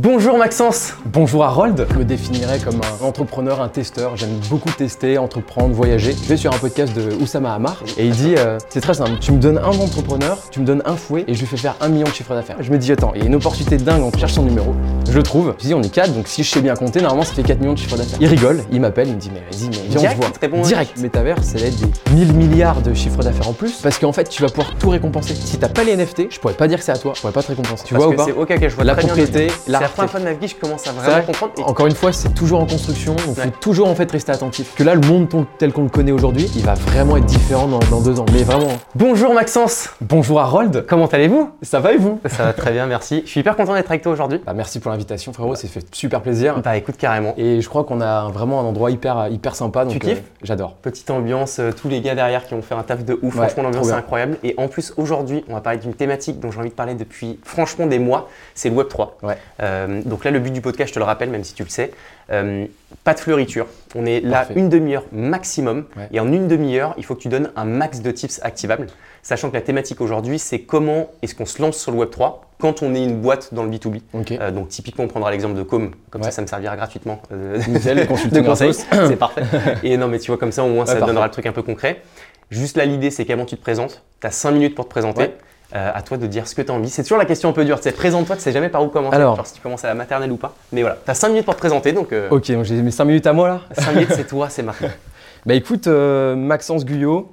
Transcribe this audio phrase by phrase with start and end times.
[0.00, 4.16] Bonjour Maxence Bonjour Harold Je me définirais comme un entrepreneur, un testeur.
[4.16, 6.10] J'aime beaucoup tester, entreprendre, voyager.
[6.20, 9.12] Je vais sur un podcast de Oussama Hamar et il dit euh, C'est très simple,
[9.20, 11.76] tu me donnes un entrepreneur, tu me donnes un fouet et je lui fais faire
[11.80, 12.56] un million de chiffre d'affaires.
[12.58, 14.74] Je me dis Attends, il y a une opportunité dingue, on cherche son numéro.
[15.14, 15.54] Je trouve.
[15.60, 17.60] Je dis On est 4, donc si je sais bien compter, normalement ça fait 4
[17.60, 18.18] millions de chiffre d'affaires.
[18.20, 20.62] Il rigole, il m'appelle, il me dit Mais vas-y, mais viens, Direct, on se voit.
[20.66, 20.98] Direct.
[20.98, 24.28] Métavers, ça va être des 1000 milliards de chiffre d'affaires en plus parce qu'en fait,
[24.28, 25.34] tu vas pouvoir tout récompenser.
[25.36, 27.32] Si t'as pas les NFT, je pourrais pas dire que c'est à toi, je pourrais
[27.32, 27.84] pas te récompenser.
[27.86, 29.48] Tu Parce vois ou pas c'est ok, ok, je vois La très propriété.
[29.64, 31.24] C'est la la première fois de ma vie je commence à C'est vraiment vrai.
[31.26, 31.52] comprendre.
[31.58, 33.44] Et Encore une fois, c'est toujours en construction, donc Ouais.
[33.44, 34.74] faut toujours en fait rester attentif.
[34.74, 35.28] Que là, le monde
[35.58, 38.26] tel qu'on le connaît aujourd'hui, il va vraiment être différent dans, dans deux ans.
[38.32, 38.72] Mais vraiment.
[38.96, 41.50] Bonjour Maxence Bonjour Harold, Comment allez-vous?
[41.62, 42.18] Ça va et vous?
[42.26, 43.22] Ça va très bien, merci.
[43.24, 44.40] Je suis hyper content d'être avec toi aujourd'hui.
[44.44, 46.60] bah, Merci pour l'invitation frérot, c'est fait super plaisir.
[46.60, 47.34] Bah écoute, carrément.
[47.36, 49.84] Et je crois qu'on a vraiment un endroit hyper, hyper sympa.
[49.84, 50.74] Donc, Tu kiffes euh, J'adore.
[50.74, 53.34] Petite ambiance, euh, tous les gars derrière qui ont fait un taf de ouf.
[53.34, 54.38] Ouais, franchement, l'ambiance est incroyable.
[54.42, 57.38] Et en plus, aujourd'hui, on va parler d'une thématique dont j'ai envie de parler depuis
[57.44, 58.28] franchement des mois.
[58.54, 59.10] C'est le Web3.
[59.22, 59.38] Ouais.
[59.62, 61.70] Euh, donc là, le but du podcast, je te le rappelle, même si tu le
[61.70, 61.92] sais,
[62.30, 62.66] euh,
[63.04, 63.66] pas de fleuriture.
[63.94, 64.54] On est là Parfait.
[64.56, 65.84] une demi-heure maximum.
[65.96, 66.08] Ouais.
[66.12, 68.86] Et en une demi-heure, il faut que tu donnes un max de tips activables.
[69.22, 72.82] Sachant que la thématique aujourd'hui, c'est comment est-ce qu'on se lance sur le Web3 quand
[72.82, 74.00] on est une boîte dans le B2B.
[74.12, 74.32] Ok.
[74.32, 76.26] Euh, donc typiquement, on prendra l'exemple de Com, comme Ouais.
[76.26, 78.74] ça, ça me servira gratuitement euh, Nickel, de conseils.
[78.90, 79.42] C'est parfait.
[79.82, 81.28] Et non, mais tu vois, comme ça, au moins, ça te donnera parfait.
[81.28, 82.02] le truc un peu concret.
[82.50, 85.30] Juste là, l'idée, c'est qu'avant tu te présentes, tu as 5 minutes pour te présenter.
[85.76, 86.88] Euh, à toi de dire ce que tu as envie.
[86.88, 87.78] C'est toujours la question un peu dure.
[87.78, 89.16] Tu sais, présente-toi, tu sais jamais par où commencer.
[89.16, 89.34] Alors.
[89.34, 90.54] Genre si tu commences à la maternelle ou pas.
[90.70, 92.92] Mais voilà, tu as 5 minutes pour te présenter, donc euh, Ok, donc j'ai mes
[92.92, 93.60] 5 minutes à moi là.
[93.76, 94.88] 5 minutes, c'est toi, c'est maintenant.
[95.46, 97.30] Bah écoute, euh, Maxence Guyot,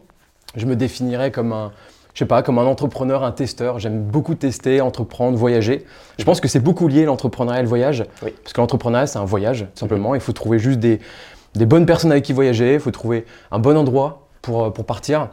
[0.56, 1.72] je me définirais comme un,
[2.14, 3.80] je sais pas, comme un entrepreneur, un testeur.
[3.80, 5.86] J'aime beaucoup tester, entreprendre, voyager.
[6.20, 8.04] Je pense que c'est beaucoup lié l'entrepreneuriat et le voyage.
[8.22, 8.34] Oui.
[8.44, 10.14] Parce que l'entrepreneuriat, c'est un voyage, simplement.
[10.14, 11.00] Il faut trouver juste des,
[11.56, 12.74] des bonnes personnes avec qui voyager.
[12.74, 15.30] Il faut trouver un bon endroit pour, pour partir.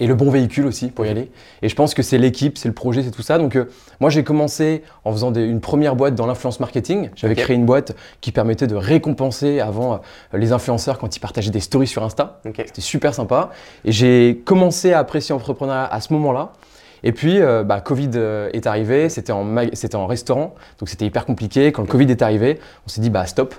[0.00, 1.30] Et le bon véhicule aussi pour y aller.
[1.60, 3.36] Et je pense que c'est l'équipe, c'est le projet, c'est tout ça.
[3.36, 3.66] Donc euh,
[4.00, 7.10] moi j'ai commencé en faisant des- une première boîte dans l'influence marketing.
[7.16, 9.98] J'avais créé une boîte qui permettait de récompenser avant euh,
[10.32, 12.40] les influenceurs quand ils partageaient des stories sur Insta.
[12.46, 12.62] Ok.
[12.64, 13.50] C'était super sympa.
[13.84, 16.52] Et j'ai commencé à apprécier l'entrepreneuriat à ce moment-là.
[17.06, 18.12] Et puis, euh, bah, Covid
[18.54, 21.70] est arrivé, c'était en, restaurant, donc c'était hyper compliqué.
[21.70, 23.54] Quand le Covid est arrivé, on s'est dit, bah stop.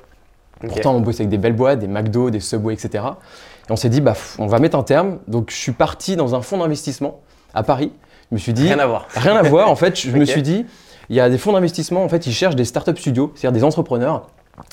[0.67, 3.03] Pourtant, on bossait avec des belles boîtes, des McDo, des Subway, etc.
[3.67, 5.19] Et on s'est dit, bah, on va mettre un terme.
[5.27, 7.21] Donc, je suis parti dans un fonds d'investissement
[7.53, 7.91] à Paris.
[8.31, 9.07] Je me suis dit, Rien à voir.
[9.15, 9.69] Rien à voir.
[9.69, 10.65] En fait, je me suis dit,
[11.09, 13.63] il y a des fonds d'investissement, en fait, ils cherchent des startup studios, c'est-à-dire des
[13.63, 14.27] entrepreneurs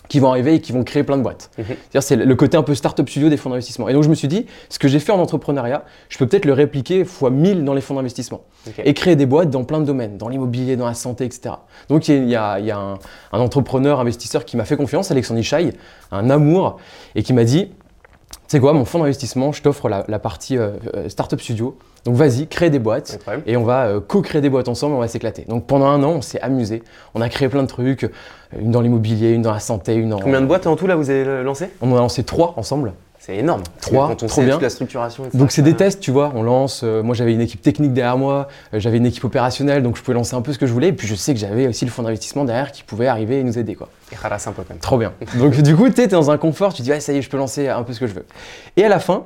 [0.08, 1.50] qui vont arriver et qui vont créer plein de boîtes.
[1.56, 3.88] C'est-à-dire, c'est le côté un peu startup studio des fonds d'investissement.
[3.88, 6.44] Et donc, je me suis dit, ce que j'ai fait en entrepreneuriat, je peux peut-être
[6.44, 8.42] le répliquer fois 1000 dans les fonds d'investissement
[8.78, 11.56] et créer des boîtes dans plein de domaines, dans l'immobilier, dans la santé, etc.
[11.88, 12.98] Donc, il y a, il y un,
[13.32, 15.72] un entrepreneur, investisseur qui m'a fait confiance, Alexandre Ishaï,
[16.12, 16.78] un amour,
[17.16, 17.72] et qui m'a dit,
[18.52, 21.76] sais quoi, mon fonds d'investissement, je t'offre la, la partie euh, euh, startup studio.
[22.04, 23.14] Donc, vas-y, crée des boîtes.
[23.14, 23.44] Incroyable.
[23.46, 25.44] Et on va euh, co-créer des boîtes ensemble, on va s'éclater.
[25.48, 26.82] Donc pendant un an, on s'est amusé.
[27.14, 28.10] On a créé plein de trucs,
[28.58, 30.18] une dans l'immobilier, une dans la santé, une en...
[30.18, 31.70] Combien de boîtes en tout là vous avez lancé?
[31.80, 32.92] On en a lancé trois ensemble.
[33.24, 33.62] C'est énorme.
[33.80, 34.54] Trois, Quand on trop sait bien.
[34.54, 35.22] toute la structuration.
[35.24, 36.32] etc., Donc c'est des tests, tu vois.
[36.34, 36.80] On lance.
[36.82, 40.02] euh, moi j'avais une équipe technique derrière moi, euh, j'avais une équipe opérationnelle, donc je
[40.02, 40.88] pouvais lancer un peu ce que je voulais.
[40.88, 43.44] Et puis je sais que j'avais aussi le fonds d'investissement derrière qui pouvait arriver et
[43.44, 43.88] nous aider, quoi.
[44.10, 44.78] Et un peu quand même.
[44.80, 45.12] Trop bien.
[45.38, 47.30] Donc du coup, tu es dans un confort, tu dis, ouais, ça y est, je
[47.30, 48.26] peux lancer un peu ce que je veux.
[48.76, 49.22] Et à la fin,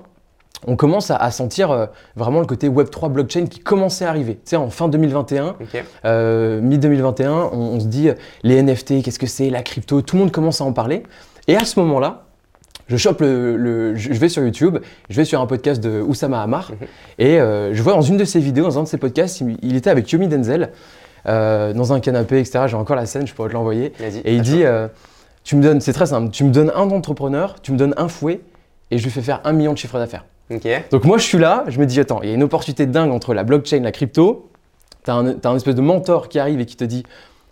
[0.67, 1.87] on commence à, sentir euh,
[2.17, 4.35] vraiment le côté Web3 blockchain qui commençait à arriver.
[4.35, 5.85] Tu sais, en fin 2021, Ok.
[6.05, 8.11] euh, mi-2021, on, on se dit
[8.43, 11.03] les NFT, qu'est-ce que c'est, la crypto, tout le monde commence à en parler.
[11.49, 12.26] Et à ce moment-là,
[12.89, 14.79] je chope le, le- je vais sur YouTube,
[15.11, 16.87] je vais sur un podcast de Oussama Hamar, Mhm.
[17.19, 19.57] et euh, je vois dans une de ses vidéos, dans un de ses podcasts, il,
[19.63, 20.71] il était avec Yomi Denzel,
[21.27, 22.65] euh, dans un canapé, etc.
[22.69, 23.93] J'ai encore la scène, je pourrais te l'envoyer.
[24.25, 24.87] Et il dit, euh,
[25.43, 28.09] tu me donnes, c'est très simple, tu me donnes un entrepreneur, tu me donnes un
[28.09, 28.41] fouet,
[28.91, 30.25] et je lui fais faire un million de chiffre d'affaires.
[30.93, 33.11] Donc moi je suis là, je me dis attends, il y a une opportunité dingue
[33.11, 34.49] entre la blockchain et la crypto.
[35.03, 37.03] T'as un, un espèce de mentor qui arrive et qui te dit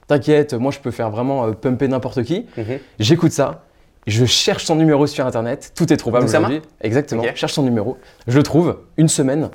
[0.06, 2.46] t'inquiète, moi je peux faire vraiment pumper n'importe qui.
[2.56, 2.78] Mhm.
[3.00, 3.64] J'écoute ça,
[4.06, 6.62] je cherche son numéro sur internet, tout est trouvable aujourd'hui.
[6.80, 9.50] Exactement, je cherche son numéro, je le trouve, une semaine.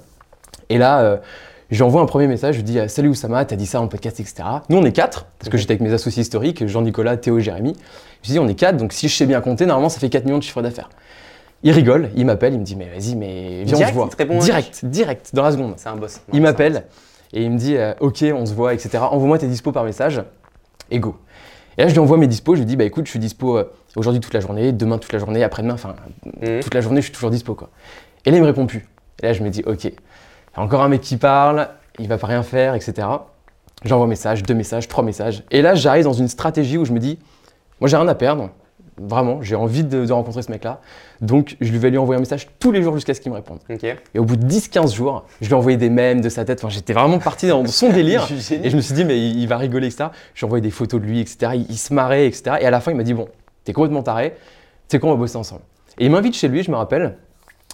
[0.70, 1.18] Et là, euh,
[1.70, 3.80] je lui envoie un premier message, je lui dis euh, Salut Oussama, t'as dit ça
[3.82, 4.44] en podcast, etc.
[4.70, 7.76] Nous on est quatre, parce que j'étais avec mes associés historiques, Jean-Nicolas, Théo et Jérémy.
[8.24, 10.10] Je lui dis on est quatre, donc si je sais bien compter, normalement ça fait
[10.10, 10.90] 4 millions de chiffre d'affaires.
[11.62, 14.40] Il rigole, il m'appelle, il me dit mais vas-y, mais viens, on Direct, se voit.
[14.40, 15.74] direct, direct, dans la seconde.
[15.78, 16.22] C'est un boss.
[16.34, 16.86] Il m'appelle
[17.34, 19.00] et il me dit euh, Ok, on se voit, etc.
[19.12, 20.24] Envoie-moi tes dispos par message
[20.90, 21.18] et go.
[21.78, 22.56] Et là, je lui envoie mes dispos.
[22.56, 25.12] Je lui dis Bah écoute, je suis dispo euh, aujourd'hui toute la journée, demain toute
[25.14, 25.96] la journée, après-demain, enfin,
[26.42, 26.62] Mhm.
[26.62, 27.56] toute la journée, je suis toujours dispo.
[27.56, 27.70] Quoi.
[28.26, 28.88] Et là, il me répond plus.
[29.22, 29.92] Et là, je me dis Ok,
[30.56, 31.70] encore un mec qui parle,
[32.00, 33.08] il va pas rien faire, etc.
[33.86, 35.44] J'envoie un message, deux messages, trois messages.
[35.52, 37.18] Et là, j'arrive dans une stratégie où je me dis
[37.80, 38.50] Moi, j'ai rien à perdre.
[39.02, 40.82] vraiment, j'ai envie de, de rencontrer ce mec-là.
[41.22, 43.38] Donc, je lui vais lui envoyer un message tous les jours jusqu'à ce qu'il me
[43.38, 43.60] réponde.
[44.14, 46.60] Et au bout de 10-15 jours, je lui ai envoyé des mèmes de sa tête.
[46.62, 48.28] Enfin, j'étais vraiment parti dans son délire.
[48.52, 50.10] Et je me suis dit, mais il il va rigoler, etc.
[50.34, 51.54] Je lui ai envoyé des photos de lui, etc.
[51.56, 52.58] Il, il se marrait, etc.
[52.60, 53.30] Et à la fin, il m'a dit, bon,
[53.70, 54.34] t'es complètement taré.
[54.88, 55.62] C'est quoi, on va bosser ensemble.
[56.00, 57.18] Et il m'invite chez lui, je me rappelle.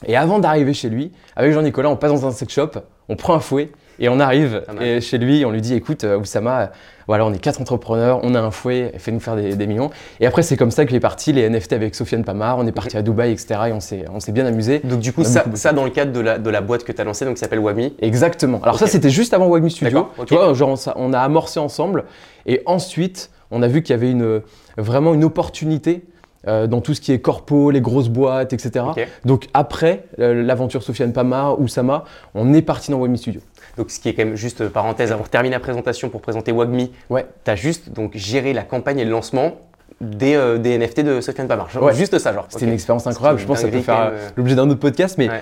[0.05, 2.71] Et avant d'arriver chez lui, avec Jean-Nicolas, on passe dans un sex shop,
[3.07, 6.17] on prend un fouet et on arrive et chez lui, on lui dit écoute, euh,
[6.17, 6.73] Oussama,
[7.07, 9.89] voilà, on est quatre entrepreneurs, on a un fouet, fais-nous faire des, des millions.
[10.19, 12.73] Et après, c'est comme ça qu'il est parti, les NFT avec Sofiane Pamar, on est
[12.73, 13.57] parti à Dubaï, etc.
[13.69, 14.81] Et on s'est, bien amusé.
[14.83, 16.91] Donc du coup, ça, beaucoup ça dans le cadre de la, de la boîte que
[16.91, 17.95] tu as lancée, donc qui s'appelle Wami.
[17.99, 18.59] Exactement.
[18.63, 20.09] Alors ça, c'était juste avant Wagmi Studio.
[20.27, 22.03] Tu vois, genre, on a amorcé ensemble
[22.45, 24.41] et ensuite, on a vu qu'il y avait une,
[24.77, 26.03] vraiment une opportunité
[26.47, 28.85] euh, dans tout ce qui est corpo, les grosses boîtes, etc.
[29.25, 32.03] Donc après euh, l'aventure Sofiane Pamar, Oussama,
[32.35, 33.41] on est parti dans Wagmi Studio.
[33.77, 36.21] Donc ce qui est quand même juste euh, parenthèse avant de terminer la présentation pour
[36.21, 37.25] présenter Wagmi, Ouais.
[37.43, 39.53] tu as juste donc géré la campagne et le lancement
[40.01, 41.69] des, des NFT de Sofiane Pamar.
[41.69, 41.95] Genre, Ouais.
[41.95, 42.45] Juste ça, genre.
[42.49, 43.39] C'était une expérience incroyable.
[43.39, 45.41] Je pense que ça peut faire l'objet d'un autre podcast, mais Ouais.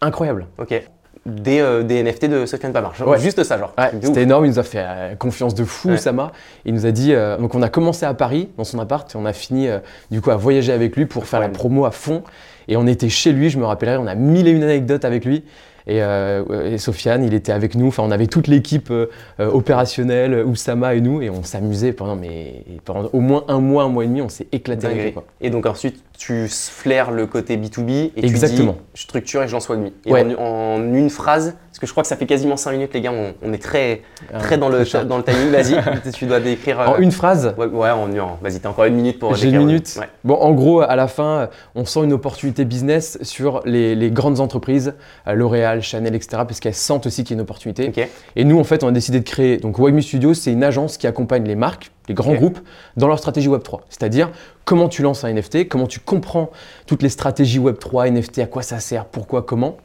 [0.00, 0.46] incroyable.
[0.58, 0.82] Ok.
[1.26, 2.94] Des, euh, des NFT de Sofiane Pamar.
[3.06, 3.18] Ouais.
[3.18, 3.74] Juste ça, genre.
[3.76, 5.94] Ouais, c'était énorme, il nous a fait euh, confiance de fou, Ouais.
[5.94, 6.32] Oussama.
[6.64, 9.18] Il nous a dit, euh, donc on a commencé à Paris, dans son appart, et
[9.18, 9.68] on a fini
[10.10, 12.22] du coup à voyager avec lui pour faire la promo à fond.
[12.68, 15.24] Et on était chez lui, je me rappellerai, on a mille et une anecdotes avec
[15.24, 15.44] lui.
[15.86, 19.06] Et, euh, et Sofiane, il était avec nous, enfin on avait toute l'équipe euh,
[19.38, 23.88] opérationnelle, Oussama et nous, et on s'amusait pendant, mais, pendant au moins un mois, un
[23.88, 25.24] mois et demi, on s'est éclaté avec quoi.
[25.40, 28.72] Et donc ensuite, tu flaires le côté B2B et Exactement.
[28.74, 29.94] tu dis je structure et je lance Wagmi.
[30.04, 30.36] Et Ouais.
[30.38, 30.42] en,
[30.76, 33.10] en une phrase, parce que je crois que ça fait quasiment 5 minutes les gars,
[33.10, 34.02] on, on est très,
[34.38, 35.48] très Euh, dans, le, dans le timing.
[35.50, 36.78] Vas-y, tu dois décrire.
[36.78, 38.38] euh, En une phrase, Ouais, ouais, en nuant.
[38.42, 39.96] Vas-y, t'as encore une minute pour J'ai une minute.
[39.98, 40.08] Ouais.
[40.22, 44.10] Bon, en gros, à la fin, euh, on sent une opportunité business sur les, les
[44.10, 44.92] grandes entreprises,
[45.26, 47.90] euh, L'Oréal, Chanel, etc., parce qu'elles sentent aussi qu'il y a une opportunité.
[48.36, 49.56] Et nous, en fait, on a décidé de créer.
[49.56, 52.58] Donc, Wagmi Studio, c'est une agence qui accompagne les marques, les grands groupes,
[52.98, 53.80] dans leur stratégie Web3.
[53.88, 54.30] C'est-à-dire,
[54.64, 56.50] comment tu lances un NFT, comment tu comprends
[56.86, 59.76] toutes les stratégies Web3, NFT, à quoi ça sert, pourquoi, comment,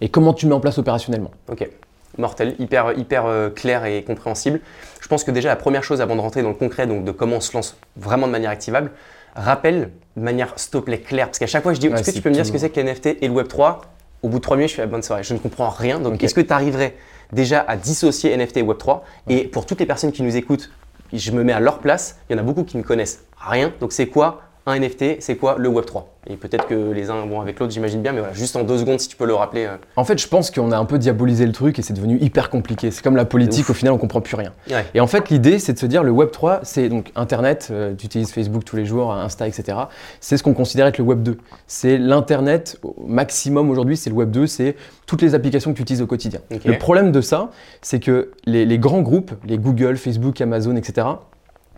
[0.00, 1.30] et comment tu mets en place opérationnellement.
[1.48, 1.68] Ok.
[2.16, 4.60] Mortel, hyper, hyper euh, clair et compréhensible.
[5.00, 7.10] Je pense que déjà la première chose avant de rentrer dans le concret, donc de
[7.10, 8.92] comment on se lance vraiment de manière activable,
[9.34, 11.26] rappelle de manière s'il te plaît claire.
[11.26, 12.58] Parce qu'à chaque fois je dis, Ouais, est-ce que tu peux me dire ce que
[12.58, 13.78] c'est que les NFT et le Web3
[14.22, 15.24] Au bout de trois minutes, je fais la bonne soirée.
[15.24, 15.98] Je ne comprends rien.
[15.98, 16.94] Donc est-ce que tu arriverais
[17.32, 20.70] déjà à dissocier NFT et Web3 Et pour toutes les personnes qui nous écoutent,
[21.12, 22.18] je me mets à leur place.
[22.28, 23.72] Il y en a beaucoup qui ne connaissent rien.
[23.80, 27.40] Donc c'est quoi un NFT C'est quoi le Web3 Et peut-être que les uns vont
[27.40, 28.12] avec l'autre, j'imagine bien.
[28.12, 29.66] Mais voilà, juste en deux secondes, si tu peux le rappeler.
[29.66, 29.76] euh.
[29.96, 32.48] En fait, je pense qu'on a un peu diabolisé le truc et c'est devenu hyper
[32.48, 32.90] compliqué.
[32.90, 34.52] C'est comme la politique, au final, on comprend plus rien.
[34.70, 34.86] Ouais.
[34.94, 37.94] Et en fait, l'idée, c'est de se dire le Web 3, c'est donc Internet, euh,
[37.94, 39.76] tu utilises Facebook tous les jours, Insta, etc.
[40.20, 41.36] C'est ce qu'on considère être le Web 2.
[41.66, 44.76] C'est l'Internet au maximum aujourd'hui, c'est le Web 2, c'est
[45.06, 46.40] toutes les applications que tu utilises au quotidien.
[46.64, 47.50] Le problème de ça,
[47.82, 51.06] c'est que les, les grands groupes, les Google, Facebook, Amazon, etc.,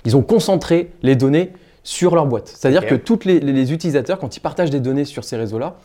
[0.04, 1.50] ils ont concentré les données
[1.86, 2.48] sur leur boîte.
[2.48, 5.76] C'est-à-dire que tous les, utilisateurs, quand ils partagent des données sur ces réseaux-là,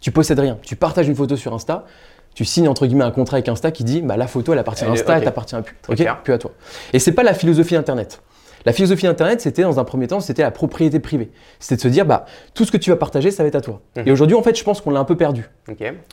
[0.00, 0.58] tu possèdes rien.
[0.62, 1.86] Tu partages une photo sur Insta,
[2.34, 4.84] tu signes entre guillemets un contrat avec Insta qui dit bah, la photo elle appartient
[4.84, 5.18] à Insta, ok.
[5.18, 5.76] elle t'appartient plus.
[5.82, 6.22] Très Ok, clair.
[6.22, 6.52] plus à toi.
[6.92, 8.22] Et c'est pas la philosophie Internet.
[8.64, 11.30] La philosophie Internet, c'était dans un premier temps, c'était la propriété privée.
[11.58, 13.60] C'était de se dire bah tout ce que tu vas partager, ça va être à
[13.60, 13.80] toi.
[13.96, 14.04] Mhm.
[14.06, 15.50] Et aujourd'hui, en fait, je pense qu'on l'a un peu perdu.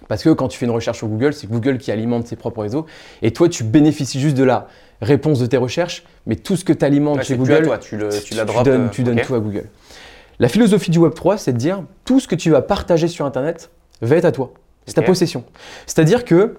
[0.08, 2.62] Parce que quand tu fais une recherche sur Google, c'est Google qui alimente ses propres
[2.62, 2.88] réseaux.
[3.22, 4.68] Et toi, tu bénéficies juste de la
[5.02, 8.10] réponse de tes recherches, mais tout ce que tu alimentes chez Google, toi, tu, le,
[8.10, 9.66] tu tu, la tu donnes, euh, tu donnes tout à Google.
[10.40, 13.72] La philosophie du Web3, c'est de dire tout ce que tu vas partager sur Internet
[14.02, 14.54] va être à toi.
[14.86, 15.44] C'est ta possession.
[15.86, 16.58] C'est-à-dire que,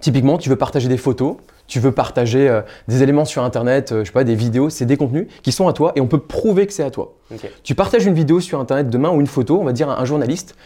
[0.00, 1.36] typiquement, tu veux partager des photos,
[1.66, 4.86] tu veux partager euh, des éléments sur Internet, euh, je sais pas, des vidéos, c'est
[4.86, 7.14] des contenus qui sont à toi et on peut prouver que c'est à toi.
[7.62, 10.04] Tu partages une vidéo sur Internet demain ou une photo, on va dire un, un
[10.04, 10.56] journaliste,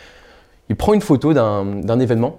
[0.70, 2.38] il prend une photo d'un d'un événement,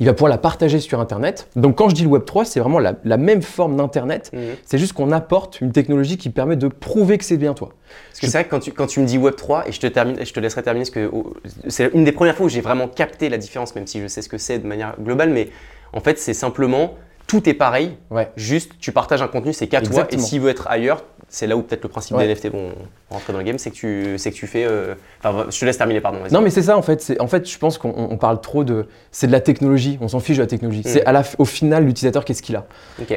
[0.00, 1.48] il va pouvoir la partager sur Internet.
[1.54, 4.40] Donc quand je dis le Web3, c'est vraiment la, la même forme d'Internet, Mhm.
[4.64, 7.70] c'est juste qu'on apporte une technologie qui permet de prouver que c'est bien toi.
[8.08, 9.86] Parce que c'est vrai que quand tu, quand tu me dis Web3, et je te,
[9.86, 11.34] termine, et je te laisserai terminer, parce que oh,
[11.68, 14.22] c'est une des premières fois où j'ai vraiment capté la différence, même si je sais
[14.22, 15.48] ce que c'est de manière globale, mais
[15.92, 16.94] en fait, c'est simplement
[17.26, 18.30] tout est pareil, Ouais.
[18.36, 21.56] juste tu partages un contenu, c'est qu'à toi, et s'il veut être ailleurs, c'est là
[21.56, 22.26] où peut-être le principe Ouais.
[22.26, 22.72] des NFT vont
[23.08, 24.64] rentrer dans le game, c'est que tu, c'est que tu fais.
[24.64, 26.18] euh, Enfin, je te laisse terminer, pardon.
[26.30, 27.00] Non mais c'est ça en fait.
[27.00, 28.86] C'est- En fait, je pense qu'on on parle trop de.
[29.12, 29.96] C'est de la technologie.
[30.02, 30.80] On s'en fiche de la technologie.
[30.80, 30.88] Mm.
[30.88, 32.66] C'est à la, f- au final l'utilisateur qu'est-ce qu'il a?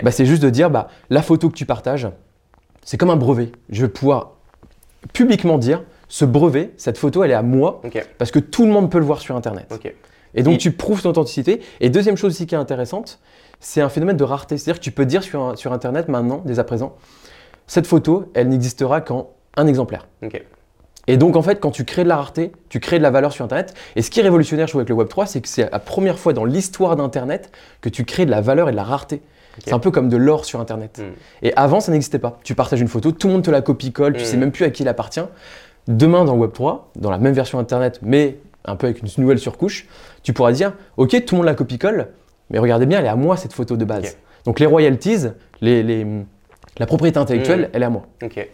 [0.01, 2.07] Bah, c'est juste de dire bah la photo que tu partages,
[2.85, 3.51] c'est comme un brevet.
[3.69, 4.31] Je vais pouvoir
[5.13, 7.81] publiquement dire ce brevet, cette photo, elle est à moi
[8.17, 9.67] parce que tout le monde peut le voir sur Internet.
[10.35, 11.61] Et donc Et- tu prouves ton authenticité.
[11.81, 13.19] Et deuxième chose aussi qui est intéressante,
[13.59, 14.57] c'est un phénomène de rareté.
[14.57, 16.95] C'est-à-dire que tu peux dire sur, un- sur Internet maintenant, dès à présent,
[17.67, 20.07] cette photo, elle n'existera qu'en un exemplaire.
[21.07, 23.31] Et donc en fait, quand tu crées de la rareté, tu crées de la valeur
[23.31, 23.73] sur Internet.
[23.95, 26.17] Et ce qui est révolutionnaire, je trouve, avec le Web3, c'est que c'est la première
[26.19, 27.51] fois dans l'histoire d'Internet
[27.81, 29.21] que tu crées de la valeur et de la rareté.
[29.63, 30.99] C'est un peu comme de l'or sur Internet.
[30.99, 31.45] Mm.
[31.45, 32.39] Et avant, ça n'existait pas.
[32.43, 34.25] Tu partages une photo, tout le monde te la copie-colle, tu Mm.
[34.25, 35.21] sais même plus à qui elle appartient.
[35.87, 39.85] demain dans Web3, dans la même version Internet, mais un peu avec une nouvelle surcouche,
[40.25, 42.07] tu pourras dire, ok, tout le monde la copie-colle,
[42.49, 44.17] mais regardez bien, elle est à moi cette photo de base.
[44.43, 45.27] Donc les royalties,
[45.61, 46.05] les, les-
[46.79, 47.69] la propriété intellectuelle, Mhm.
[47.73, 48.03] elle est à moi.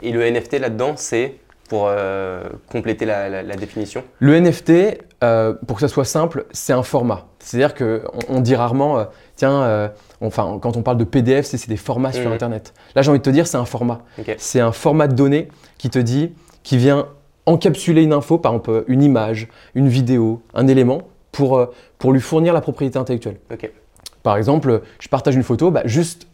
[0.01, 1.35] Et le NFT là-dedans, c'est
[1.69, 4.03] pour euh, compléter la, la- la définition?
[4.19, 7.27] Le NFT, euh, pour que ça soit simple, c'est un format.
[7.39, 9.05] C'est-à-dire qu'on on dit rarement, euh,
[9.37, 12.33] tiens, enfin, quand on parle de PDF, c'est des formats sur Mhm.
[12.33, 12.73] Internet.
[12.95, 14.01] Là, j'ai envie de te dire, c'est un format.
[14.37, 15.47] C'est un format de données
[15.77, 17.07] qui te dit, qui vient
[17.45, 22.21] encapsuler une info, par exemple une image, une vidéo, un élément, pour, euh, pour lui
[22.21, 23.37] fournir la propriété intellectuelle.
[24.23, 26.27] Par exemple, je partage une photo, bah, juste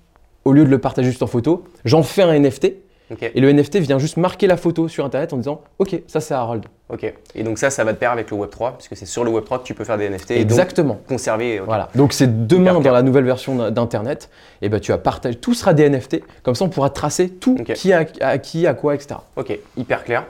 [0.46, 2.74] au lieu de le partager juste en photo, j'en fais un NFT.
[3.22, 6.34] Et le NFT vient juste marquer la photo sur Internet en disant, ok, ça c'est
[6.34, 6.66] Harold.
[6.90, 7.14] Ok.
[7.36, 9.60] Et donc ça, ça va de pair avec le Web3, puisque c'est sur le Web3
[9.60, 11.00] que tu peux faire des NFT et donc Exactement.
[11.08, 11.60] conserver.
[11.60, 11.88] Voilà.
[11.96, 14.30] Donc c'est demain dans la nouvelle version d'in- d'Internet,
[14.62, 16.22] et ben tu vas partager, tout sera des NFT.
[16.44, 19.16] Comme ça, on pourra tracer tout, qui a à qui, à quoi, etc.
[19.38, 20.26] Ok, hyper clair.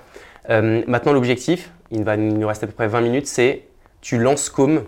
[0.51, 3.63] Euh, maintenant, l'objectif, il, va, il nous reste à peu près 20 minutes, c'est
[4.01, 4.83] tu lances Com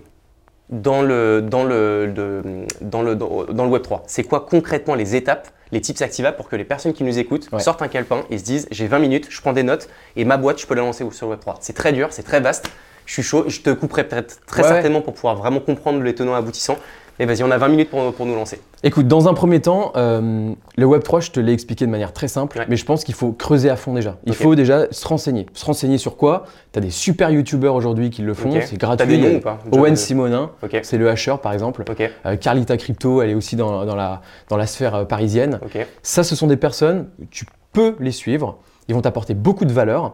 [0.70, 2.44] dans le, dans le, de-
[2.82, 4.02] dans le, dans, le Web3.
[4.06, 7.50] C'est quoi concrètement les étapes, les tips activables pour que les personnes qui nous écoutent
[7.52, 7.60] Ouais.
[7.60, 10.38] sortent un calepin et se disent j'ai 20 minutes, je prends des notes et ma
[10.38, 11.56] boîte, je peux la lancer sur le Web3.
[11.60, 12.70] C'est très dur, c'est très vaste.
[13.08, 14.68] Je suis chaud, je te couperai peut-être très ouais.
[14.68, 16.78] certainement pour pouvoir vraiment comprendre les tenants aboutissants.
[17.20, 18.60] Mais vas-y, on a 20 minutes pour, pour nous lancer.
[18.82, 22.30] Écoute, dans un premier temps, euh, le Web3, je te l'ai expliqué de manière très
[22.30, 22.66] simple, Ouais.
[22.70, 24.16] mais je pense qu'il faut creuser à fond déjà.
[24.26, 25.46] Il faut déjà se renseigner.
[25.54, 26.46] Se renseigner sur quoi?
[26.72, 29.06] Tu as des super youtubeurs aujourd'hui qui le font, c'est gratuit.
[29.08, 29.60] des noms ou pas?
[29.72, 30.52] Owen Simonin,
[30.84, 31.84] c'est le hasher par exemple.
[32.26, 35.60] Euh, Carlita Crypto, elle est aussi dans, dans la, dans la sphère euh, parisienne.
[36.02, 38.58] Ça, ce sont des personnes, tu peux les suivre,
[38.88, 40.14] ils vont t'apporter beaucoup de valeur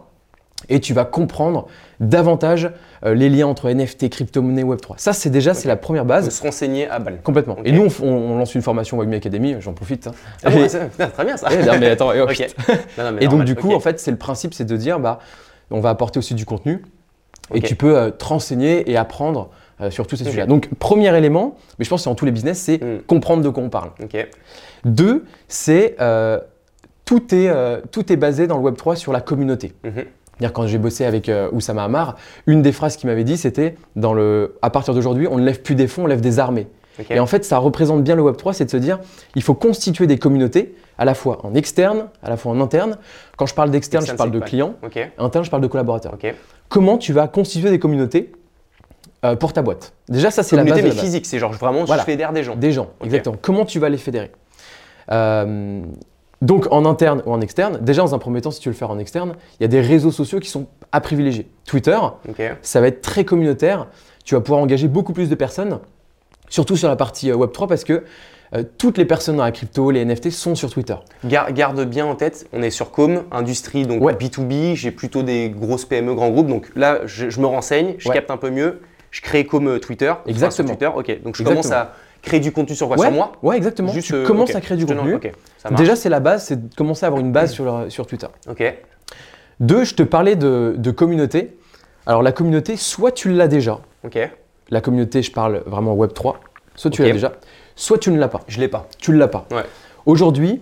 [0.69, 1.67] et tu vas comprendre
[1.99, 2.71] davantage
[3.05, 4.93] euh, les liens entre NFT, crypto-monnaie, Web3.
[4.97, 6.29] Ça, c'est déjà c'est la première base.
[6.29, 7.19] se renseigner à balle.
[7.23, 7.57] Complètement.
[7.65, 10.07] Et nous, on, lance une formation Wagmi Academy, j'en profite.
[10.07, 10.11] hein.
[10.43, 11.47] Ah Et- très bien ça.
[11.51, 12.33] Eh, non, mais attends, et, oh, Ok.
[12.33, 12.55] chut.
[12.97, 14.99] Non, non, mais Et donc, du coup, en fait, c'est le principe, c'est de dire,
[14.99, 15.19] bah,
[15.71, 16.83] on va apporter aussi du contenu
[17.53, 19.49] et tu peux euh, te renseigner et apprendre
[19.81, 20.47] euh, sur tous ces sujets.
[20.47, 22.99] Donc, premier élément, mais je pense que c'est dans tous les business, c'est Hmm.
[23.07, 23.91] comprendre de quoi on parle.
[24.83, 25.95] Deux, c'est
[27.05, 29.73] tout, est, euh, tout est basé dans le Web3 sur la communauté.
[29.83, 30.05] Mhm.
[30.53, 32.15] Quand j'ai bossé avec euh, Oussama Hamar,
[32.45, 35.61] une des phrases qu'il m'avait dit, c'était dans le à partir d'aujourd'hui, on ne lève
[35.61, 36.67] plus des fonds, on lève des armées.
[37.09, 38.99] Et en fait, ça représente bien le Web3, c'est de se dire,
[39.35, 42.97] il faut constituer des communautés, à la fois en externe, à la fois en interne.
[43.37, 44.75] Quand je parle d'externe, je parle de clients.
[45.17, 46.17] Interne, je parle de collaborateurs.
[46.69, 48.31] Comment tu vas constituer des communautés
[49.23, 49.93] euh, pour ta boîte?
[50.09, 50.81] Déjà, ça, c'est la base.
[50.81, 52.01] Mais physique, c'est genre vraiment Voilà.
[52.01, 52.55] je fédère des gens.
[52.55, 53.35] Des gens, exactement.
[53.41, 54.31] Comment tu vas les fédérer?
[55.11, 55.81] Euh,
[56.41, 58.77] Donc en interne ou en externe, déjà dans un premier temps, si tu veux le
[58.77, 61.47] faire en externe, il y a des réseaux sociaux qui sont à privilégier.
[61.65, 61.97] Twitter,
[62.61, 63.87] ça va être très communautaire.
[64.25, 65.79] Tu vas pouvoir engager beaucoup plus de personnes,
[66.49, 68.03] surtout sur la partie euh, Web3 parce que
[68.55, 70.95] euh, toutes les personnes dans la crypto, les NFT sont sur Twitter.
[71.25, 74.13] Gar- garde bien en tête, on est sur Com, industrie, donc Ouais.
[74.13, 78.07] B2B, j'ai plutôt des grosses PME, grands groupes, donc là je, je me renseigne, je
[78.09, 78.15] Ouais.
[78.15, 80.13] capte un peu mieux, je crée comme euh, Twitter.
[80.27, 80.69] Exactement.
[80.69, 81.49] Twitter, ok, donc je Exactement.
[81.49, 81.93] commence à
[82.25, 83.91] créer du contenu sur quoi ouais, Sur moi ouais, exactement.
[83.91, 84.55] Juste, tu euh, commences ok.
[84.55, 85.17] à créer du contenu.
[85.71, 88.27] Déjà, c'est la base, c'est de commencer à avoir une base sur, sur Twitter.
[88.49, 88.63] Ok,
[89.59, 91.57] Deux, je te parlais de, de communauté.
[92.05, 94.29] Alors la communauté, soit tu l'as déjà, ok,
[94.69, 96.35] la communauté, je parle vraiment Web3,
[96.75, 97.33] soit tu l'as déjà,
[97.75, 98.41] soit tu ne l'as pas.
[98.47, 98.87] je l'ai pas.
[98.99, 99.47] Tu ne l'as pas.
[99.51, 99.63] Ouais.
[100.05, 100.61] Aujourd'hui,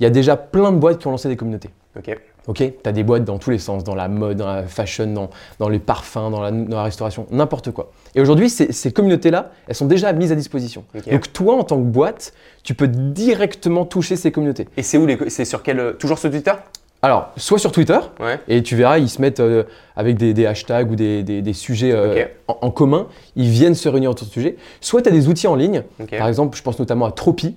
[0.00, 1.70] il y a déjà plein de boîtes qui ont lancé des communautés.
[1.98, 2.16] Ok,
[2.48, 5.06] Ok, tu as des boîtes dans tous les sens, dans la mode, dans la fashion,
[5.12, 7.90] dans, dans les parfums, dans la, dans la restauration, n'importe quoi.
[8.14, 10.84] Et aujourd'hui, ces, ces communautés-là, elles sont déjà mises à disposition.
[11.10, 14.66] Donc toi, en tant que boîte, tu peux directement toucher ces communautés.
[14.76, 16.52] Et c'est où les, c'est sur quel, euh, toujours sur Twitter?
[17.00, 19.62] Alors, soit sur Twitter, Ouais, et tu verras, ils se mettent euh,
[19.94, 23.76] avec des, des hashtags ou des, des- des sujets euh, en, en commun, ils viennent
[23.76, 24.56] se réunir autour de ce sujet.
[24.80, 25.84] Soit tu as des outils en ligne,
[26.18, 27.54] par exemple, je pense notamment à Tropi.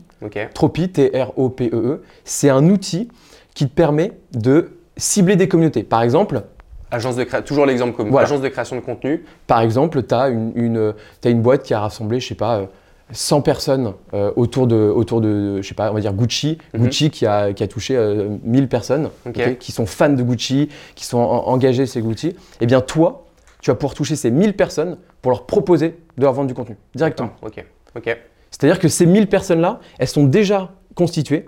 [0.53, 2.03] Tropi, T-R-O-P-E-E, E.
[2.23, 3.07] c'est un outil
[3.55, 5.81] qui te permet de cibler des communautés.
[5.81, 6.43] Par exemple,
[6.91, 8.27] agence de cré- toujours l'exemple comme Voilà.
[8.27, 11.73] agence de création de contenu, Par exemple, tu as une, une- t'as une boîte qui
[11.73, 12.65] a rassemblé, je sais pas, euh,
[13.13, 16.57] 100 personnes euh, autour, de, autour de, je sais pas, on va dire Gucci.
[16.73, 16.83] Mhm.
[16.83, 19.09] Gucci qui a, qui a touché euh, 1000 personnes
[19.59, 22.35] qui sont fans de Gucci, qui sont en- engagés chez Gucci.
[22.61, 23.25] Eh bien, toi,
[23.61, 26.77] tu vas pouvoir toucher ces 1000 personnes pour leur proposer de leur vendre du contenu
[26.95, 27.31] directement.
[27.41, 27.63] ok,
[27.95, 28.17] ok,
[28.49, 31.45] C'est-à-dire que ces 1000 personnes-là, elles sont déjà constituées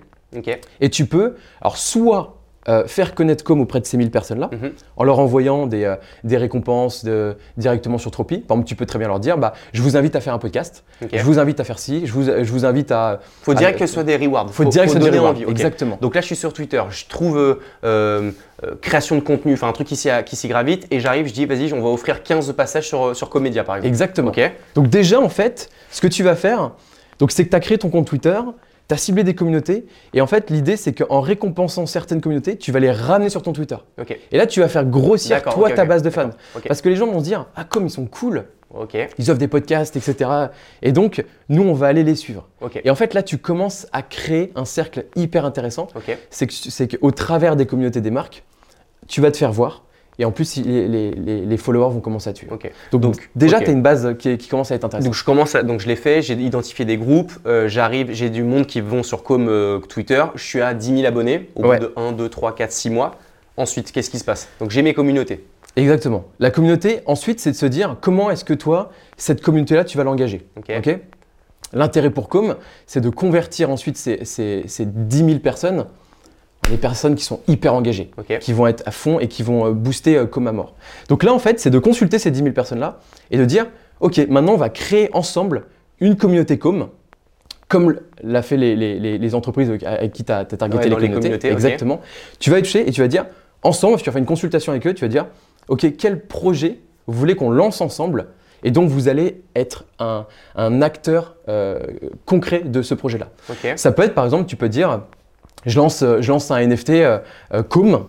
[0.80, 2.33] et tu peux, alors, soit
[2.68, 4.72] euh, faire connaître Com auprès de ces 1000 personnes-là, Mhm.
[4.96, 8.38] en leur envoyant des, euh, des récompenses de- directement sur Tropi.
[8.38, 10.38] Par exemple, tu peux très bien leur dire bah, Je vous invite à faire un
[10.38, 13.20] podcast, je vous invite à faire ci, je vous, je vous invite à.
[13.42, 14.50] Faut direct Ah, que ce soit des rewards.
[14.50, 15.44] Faut, direct se donner donner envie.
[15.44, 15.50] ok.
[15.50, 15.98] Exactement.
[16.00, 18.30] Donc là, je suis sur Twitter, je trouve euh,
[18.80, 21.82] création de contenu, enfin un truc qui s'y, gravite, et j'arrive, je dis, vas-y, on
[21.82, 23.88] va offrir 15 passages sur, sur Comédia, par exemple.
[23.88, 24.28] Exactement.
[24.30, 24.40] Ok,
[24.74, 26.70] Donc, déjà, en fait, ce que tu vas faire,
[27.28, 28.38] c'est que tu as créé ton compte Twitter,
[28.88, 32.70] tu as ciblé des communautés et en fait l'idée c'est qu'en récompensant certaines communautés, tu
[32.72, 33.76] vas les ramener sur ton Twitter.
[34.32, 36.30] Et là tu vas faire grossir toi ta base de fans.
[36.68, 38.44] Parce que les gens vont se dire ah comme ils sont cool,
[39.18, 40.28] ils offrent des podcasts, etc.
[40.82, 42.48] Et donc nous on va aller les suivre.
[42.84, 45.88] Et en fait là tu commences à créer un cercle hyper intéressant.
[45.96, 46.16] Ok.
[46.30, 48.42] C'est que- c'est qu'au travers des communautés des marques,
[49.08, 49.84] tu vas te faire voir.
[50.18, 52.46] Et en plus, les, les- les- les followers vont commencer à tuer.
[52.46, 53.64] Donc, Donc, déjà, ok.
[53.64, 55.06] tu as une base qui, commence à être intéressante.
[55.06, 58.30] Donc je commence, à- donc je l'ai fait, j'ai identifié des groupes, euh, j'arrive, j'ai
[58.30, 61.66] du monde qui vont sur com euh, Twitter, je suis à 10 000 abonnés au
[61.66, 61.78] Ouais.
[61.78, 63.16] bout de 1, 2, 3, 4, 6 mois.
[63.56, 64.48] Ensuite, qu'est-ce qui se passe?
[64.60, 65.44] Donc j'ai mes communautés.
[65.76, 66.24] Exactement.
[66.38, 70.04] La communauté, ensuite, c'est de se dire comment est-ce que toi, cette communauté-là, tu vas
[70.04, 70.46] l'engager?
[71.72, 72.54] L'intérêt pour Com,
[72.86, 75.86] c'est de convertir ensuite ces, ces, ces 10 000 personnes
[76.70, 79.70] des personnes qui sont hyper engagées, qui vont être à fond et qui vont euh,
[79.72, 80.74] booster euh, Com à mort.
[81.08, 83.66] Donc là, en fait, c'est de consulter ces 10 000 personnes-là et de dire
[84.00, 85.64] ok, maintenant, on va créer ensemble
[86.00, 86.88] une communauté Com.
[87.68, 91.08] Comme l'a fait les, les- les- les entreprises avec qui tu as, targeté Ouais, les
[91.08, 91.50] les communautés.
[91.50, 92.00] Exactement.
[92.38, 93.26] Tu vas être touché et tu vas dire,
[93.62, 95.26] ensemble, tu vas faire une consultation avec eux, tu vas dire,
[95.68, 98.26] OK, quel projet vous voulez qu'on lance ensemble
[98.62, 101.78] Et donc, vous allez être un, un acteur euh,
[102.26, 103.30] concret de ce projet-là.
[103.76, 105.02] Ça peut être, par exemple, tu peux dire,
[105.66, 107.18] je lance, euh, je lance un NFT euh,
[107.52, 108.06] euh, Com,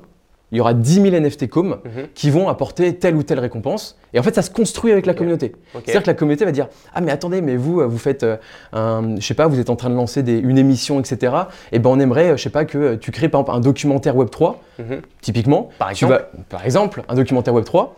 [0.52, 1.80] il y aura 10 000 NFT Com
[2.14, 3.98] qui vont apporter telle ou telle récompense.
[4.14, 5.54] Et en fait, ça se construit avec la communauté.
[5.74, 8.38] C'est-à-dire que la communauté va dire Ah, mais attendez, mais vous, euh, vous faites euh,
[8.72, 11.34] un, je sais pas, vous êtes en train de lancer des- une émission, etc.
[11.72, 13.60] Et ben, on aimerait, euh, je sais pas, que euh, tu crées par exemple un
[13.60, 15.02] documentaire Web3, Mhm.
[15.22, 15.70] typiquement.
[15.80, 16.14] Par Tu exemple.
[16.14, 17.90] vas, par exemple, un documentaire Web3,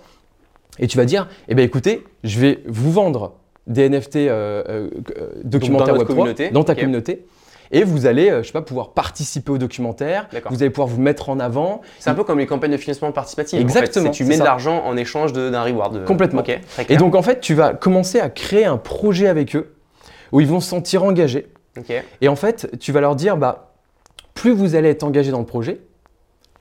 [0.80, 3.34] et tu vas dire Eh ben, écoutez, je vais vous vendre
[3.68, 7.26] des NFT euh, euh, euh, documentaires Web3 communauté, dans ta communauté.
[7.72, 11.02] Et vous allez, euh, je sais pas, pouvoir participer au documentaire, vous allez pouvoir vous
[11.02, 11.82] mettre en avant.
[12.00, 13.60] C'est un peu comme les campagnes de financement participatif.
[13.60, 14.14] Exactement, En fait.
[14.14, 16.06] C'est tu mets de l'argent en échange d'un reward.
[16.06, 16.44] Complètement.
[16.90, 19.74] Et donc, en fait, tu vas commencer à créer un projet avec eux
[20.32, 21.48] où ils vont se sentir engagés.
[22.22, 23.74] Et en fait, tu vas leur dire, bah,
[24.34, 25.82] plus vous allez être engagé dans le projet,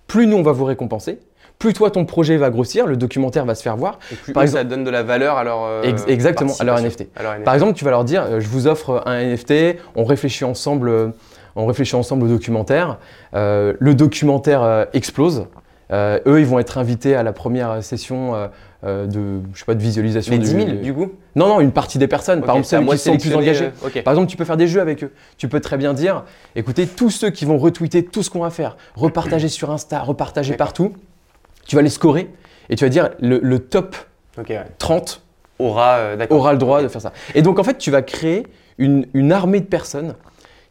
[0.06, 1.18] plus nous, on va vous récompenser,
[1.58, 3.98] plus toi, ton projet va grossir, le documentaire va se faire voir.
[4.12, 5.64] Et plus Par eux, exemple- ça donne de la valeur à leur.
[5.64, 6.78] euh, Ex- exactement, à leur.
[6.80, 7.08] NFT.
[7.16, 7.44] À leur NFT.
[7.44, 10.88] Par exemple, tu vas leur dire, euh, je vous offre un NFT, on réfléchit ensemble,
[10.88, 11.08] euh,
[11.56, 12.98] on réfléchit ensemble au documentaire.
[13.34, 15.46] Euh, le documentaire euh, explose.
[15.92, 18.48] Euh, eux, ils vont être invités à la première session euh,
[18.84, 20.32] euh, de, je sais pas, de visualisation.
[20.32, 21.12] Les du- 10 000 du coup?
[21.36, 22.40] Non, non, une partie des personnes.
[22.42, 23.66] Par exemple, c'est à ceux qui sont plus engagés.
[23.66, 24.02] euh.
[24.02, 25.12] Par exemple, tu peux faire des jeux avec eux.
[25.38, 26.24] Tu peux très bien dire,
[26.56, 30.54] écoutez, tous ceux qui vont retweeter tout ce qu'on va faire, repartager sur Insta, repartager
[30.54, 30.92] partout,
[31.66, 32.30] tu vas les scorer
[32.68, 33.96] et tu vas dire le, le top
[34.38, 34.48] Ok.
[34.50, 34.64] ouais.
[34.78, 35.22] 30
[35.58, 35.94] Aura.
[35.96, 37.12] euh, aura le droit de faire ça.
[37.34, 38.46] Et donc en fait, tu vas créer
[38.78, 40.14] une, une armée de personnes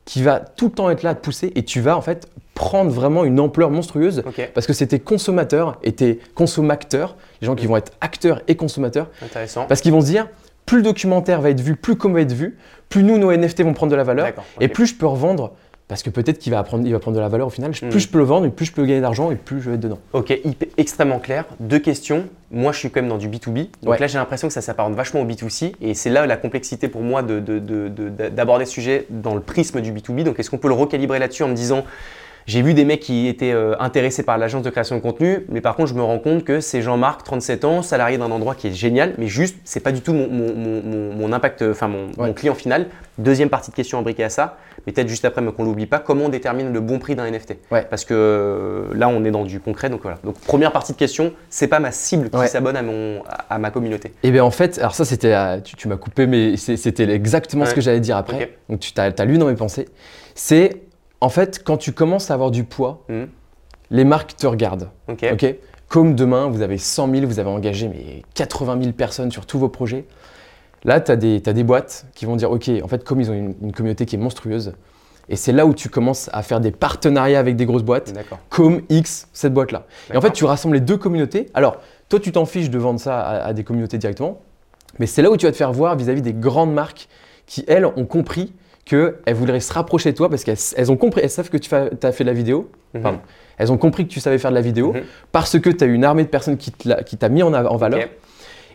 [0.05, 2.27] qui va tout le temps être là à te pousser et tu vas en fait
[2.53, 7.55] prendre vraiment une ampleur monstrueuse parce que c'est tes consommateurs et tes consommateurs, les gens
[7.55, 9.65] qui vont être acteurs et consommateurs, Intéressant.
[9.65, 10.27] parce qu'ils vont se dire
[10.67, 12.57] plus le documentaire va être vu, plus comme va être vu,
[12.89, 14.27] plus nous, nos NFT vont prendre de la valeur
[14.59, 15.53] et plus je peux revendre.
[15.87, 17.71] Parce que peut-être qu'il va, apprendre- il va prendre de la valeur au final.
[17.71, 17.89] Mm.
[17.89, 19.75] Plus je peux le vendre, et plus je peux gagner d'argent et plus je vais
[19.75, 19.99] être dedans.
[20.13, 20.35] Ok,
[20.77, 21.45] extrêmement clair.
[21.59, 22.25] Deux questions.
[22.49, 23.67] Moi, je suis quand même dans du B2B.
[23.83, 23.99] Donc Ouais.
[23.99, 25.75] là, j'ai l'impression que ça s'apparente vachement au B2C.
[25.81, 29.35] Et c'est là la complexité pour moi de- de- de- de- d'aborder ce sujet dans
[29.35, 30.23] le prisme du B2B.
[30.23, 31.83] Donc, est-ce qu'on peut le recalibrer là-dessus en me disant.
[32.47, 35.61] J'ai vu des mecs qui étaient euh, intéressés par l'agence de création de contenu, mais
[35.61, 38.67] par contre, je me rends compte que c'est Jean-Marc, 37 ans, salarié d'un endroit qui
[38.67, 41.87] est génial, mais juste, c'est pas du tout mon, mon- mon- mon- impact, euh, enfin
[41.87, 42.27] mon, Ouais.
[42.27, 42.85] mon client final.
[43.17, 45.97] Deuxième partie de question imbriquée à ça, mais peut-être juste après, mais qu'on l'oublie pas,
[45.97, 47.87] comment on détermine le bon prix d'un NFT Ouais.
[47.89, 50.19] Parce que euh, là, on est dans du concret, donc voilà.
[50.23, 53.57] Donc première partie de question, c'est pas ma cible qui s'abonne à, mon, à, à
[53.57, 54.13] ma communauté.
[54.21, 57.73] Et bien en fait, alors ça c'était, tu, tu m'as coupé, mais c'était exactement ce
[57.73, 58.55] que j'allais dire après.
[58.69, 59.87] Donc tu as, lu dans mes pensées.
[60.35, 60.81] C'est
[61.21, 63.27] en fait quand tu commences à avoir du poids, Mhm.
[63.91, 64.89] les marques te regardent.
[65.31, 65.55] Ok
[65.87, 69.59] Comme demain, vous avez 100 000, vous avez engagé mais 80 000 personnes sur tous
[69.59, 70.05] vos projets.
[70.83, 73.55] Là, tu as, des boîtes qui vont dire, OK, en fait, comme ils ont une,
[73.61, 74.73] une communauté qui est monstrueuse,
[75.29, 78.13] et c'est là où tu commences à faire des partenariats avec des grosses boîtes,
[78.49, 79.85] comme X, cette boîte-là.
[80.13, 81.47] Et en fait, tu rassembles les deux communautés.
[81.55, 81.77] Alors,
[82.09, 84.39] toi, tu t'en fiches de vendre ça à, à des communautés directement,
[84.99, 87.07] mais c'est là où tu vas te faire voir vis-à-vis des grandes marques
[87.47, 88.53] qui, elles, ont compris
[88.85, 91.73] qu'elles voudraient se rapprocher de toi parce qu'elles elles ont compris, elles savent que tu
[91.73, 92.69] as fait de la vidéo.
[92.93, 93.01] Mhm.
[93.01, 93.19] Pardon.
[93.57, 95.01] Elles ont compris que tu savais faire de la vidéo Mhm.
[95.31, 97.99] parce que tu as eu une armée de personnes qui t'a mis en, valeur.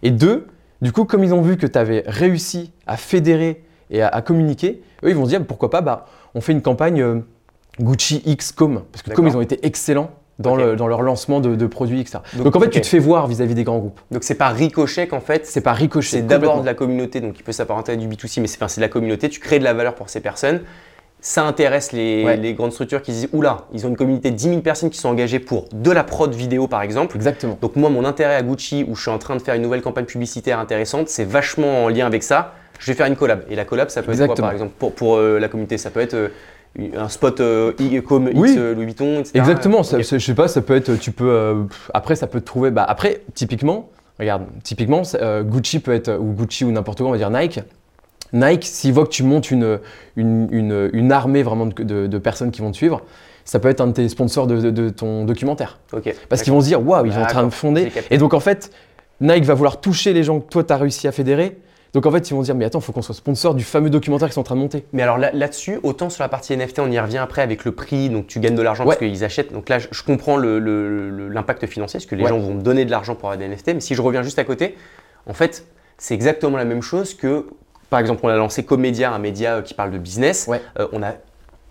[0.02, 0.46] Et deux,
[0.82, 4.22] du coup, comme ils ont vu que tu avais réussi à fédérer et à, à
[4.22, 7.20] communiquer, eux, ils vont se dire pourquoi pas, bah, on fait une campagne euh,
[7.80, 8.82] Gucci X Com.
[8.90, 10.10] Parce que comme ils ont été excellents
[10.40, 10.58] dans, Ok.
[10.60, 12.18] le- dans leur lancement de, de produits, etc.
[12.34, 14.00] Donc, Donc, en fait, tu te fais voir vis-à-vis des grands groupes.
[14.10, 16.16] Donc c'est pas ricochet qu'en fait, C'est pas ricoché.
[16.18, 18.80] c'est d'abord de la communauté, donc il peut s'apparenter à du B2C, mais c'est de
[18.80, 20.62] la communauté, tu crées de la valeur pour ces personnes.
[21.22, 22.36] Ça intéresse les, Ouais.
[22.38, 24.88] les grandes structures qui se disent Oula, ils ont une communauté de 10 000 personnes
[24.88, 27.14] qui sont engagées pour de la prod vidéo par exemple.
[27.16, 27.58] Exactement.
[27.60, 29.82] Donc moi, mon intérêt à Gucci, où je suis en train de faire une nouvelle
[29.82, 32.54] campagne publicitaire intéressante, c'est vachement en lien avec ça.
[32.78, 33.44] Je vais faire une collab.
[33.50, 34.72] Et la collab, ça peut être quoi par exemple?
[34.78, 36.28] Pour, pour, euh, la communauté Ça peut être euh,
[36.78, 37.72] un spot euh,
[38.06, 38.50] comme Oui.
[38.50, 39.32] X euh, Louis Vuitton, etc.
[39.34, 40.04] Exactement, ça- Ok.
[40.04, 41.62] ça- je sais pas, ça peut être, tu peux, euh,
[41.94, 46.32] après ça peut te trouver, bah après typiquement, regarde, typiquement euh, Gucci peut être, ou
[46.32, 47.60] Gucci ou n'importe quoi, on va dire Nike.
[48.32, 49.80] Nike, s'il voit que tu montes une,
[50.16, 53.02] une, une- une armée vraiment de, de- de personnes qui vont te suivre,
[53.44, 55.80] ça peut être un de tes sponsors de, ton documentaire.
[55.92, 56.14] Ok.
[56.28, 57.90] Parce qu'ils vont se dire, waouh, ils sont en train de fonder.
[58.10, 58.70] Et donc en fait,
[59.20, 61.58] Nike va vouloir toucher les gens que toi tu as réussi à fédérer.
[61.92, 63.90] Donc en fait, ils vont dire, mais attends, il faut qu'on soit sponsor du fameux
[63.90, 64.84] documentaire qu'ils sont en train de monter.
[64.92, 67.72] Mais alors là- là-dessus, autant sur la partie NFT, on y revient après avec le
[67.72, 69.52] prix, donc tu gagnes de l'argent parce qu'ils achètent.
[69.52, 72.28] Donc là, je, je comprends l'impact financier, parce que les Ouais.
[72.28, 73.74] gens vont me donner de l'argent pour avoir des NFT.
[73.74, 74.76] Mais si je reviens juste à côté,
[75.26, 75.64] en fait,
[75.98, 77.46] c'est exactement la même chose que,
[77.90, 80.46] par exemple, on a lancé Comédia, un média euh, qui parle de business.
[80.48, 80.60] Ouais.
[80.78, 81.14] Euh, on a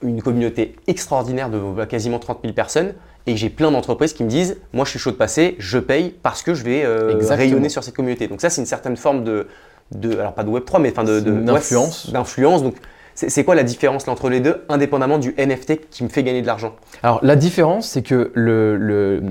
[0.03, 2.93] une communauté extraordinaire de bah, quasiment 30 000 personnes.
[3.27, 6.15] Et j'ai plein d'entreprises qui me disent, moi je suis chaud de passer, je paye
[6.23, 8.27] parce que je vais euh, rayonner sur cette communauté.
[8.27, 9.47] Donc ça, c'est une certaine forme de,
[9.91, 12.11] de alors pas de Web 3, mais enfin de, C'est de- une ouais, influence.
[12.11, 12.63] d'influence.
[12.63, 12.75] Donc
[13.15, 16.23] c'est c'est quoi la différence là, entre les deux, indépendamment du NFT qui me fait
[16.23, 16.75] gagner de l'argent?
[17.03, 19.21] Alors la différence, c'est que le, le,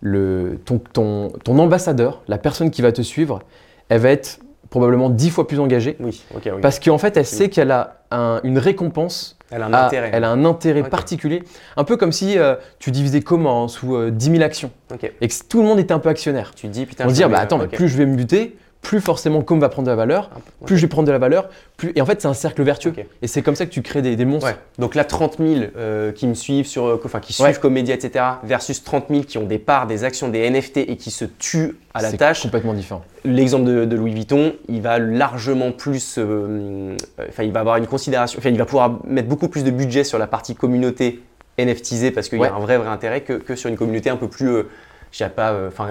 [0.00, 3.40] le- ton, ton, ton ambassadeur, la personne qui va te suivre,
[3.88, 4.38] elle va être
[4.70, 5.96] probablement dix fois plus engagée.
[6.00, 6.60] Oui, ok, oui.
[6.62, 10.10] Parce qu'en fait, elle sait qu'elle a un- une récompense, Elle a un intérêt.
[10.14, 11.42] elle a un intérêt particulier.
[11.76, 15.10] Un peu comme si euh, tu divisais comment sous euh, 10 000 actions Ok.
[15.20, 16.52] et que tout le monde était un peu actionnaire.
[16.54, 17.04] Tu dis putain.
[17.06, 17.74] On se dire, vais- bah attends, mais ok.
[17.74, 20.28] plus je vais me buter, plus forcément Com va prendre de la valeur,
[20.66, 21.92] plus je vais prendre de la valeur, plus...
[21.94, 22.92] Et en fait, c'est un cercle vertueux.
[23.22, 24.48] Et c'est comme ça que tu crées des, des monstres.
[24.48, 24.56] Ouais.
[24.78, 27.54] Donc là, 30 000 euh, qui me suivent, sur, euh, enfin qui suivent Ouais.
[27.54, 31.12] Comédia, etc., versus 30 000 qui ont des parts, des actions, des NFT et qui
[31.12, 32.42] se tuent à la C'est tâche.
[32.42, 33.04] complètement différent.
[33.24, 36.96] L'exemple de, de Louis Vuitton, il va largement plus, euh, euh,
[37.28, 40.02] enfin il va avoir une considération, enfin il va pouvoir mettre beaucoup plus de budget
[40.02, 41.22] sur la partie communauté
[41.56, 44.16] NFTisée parce qu'il y a un vrai vrai intérêt que, que sur une communauté un
[44.16, 44.64] peu plus,
[45.12, 45.88] je pas, enfin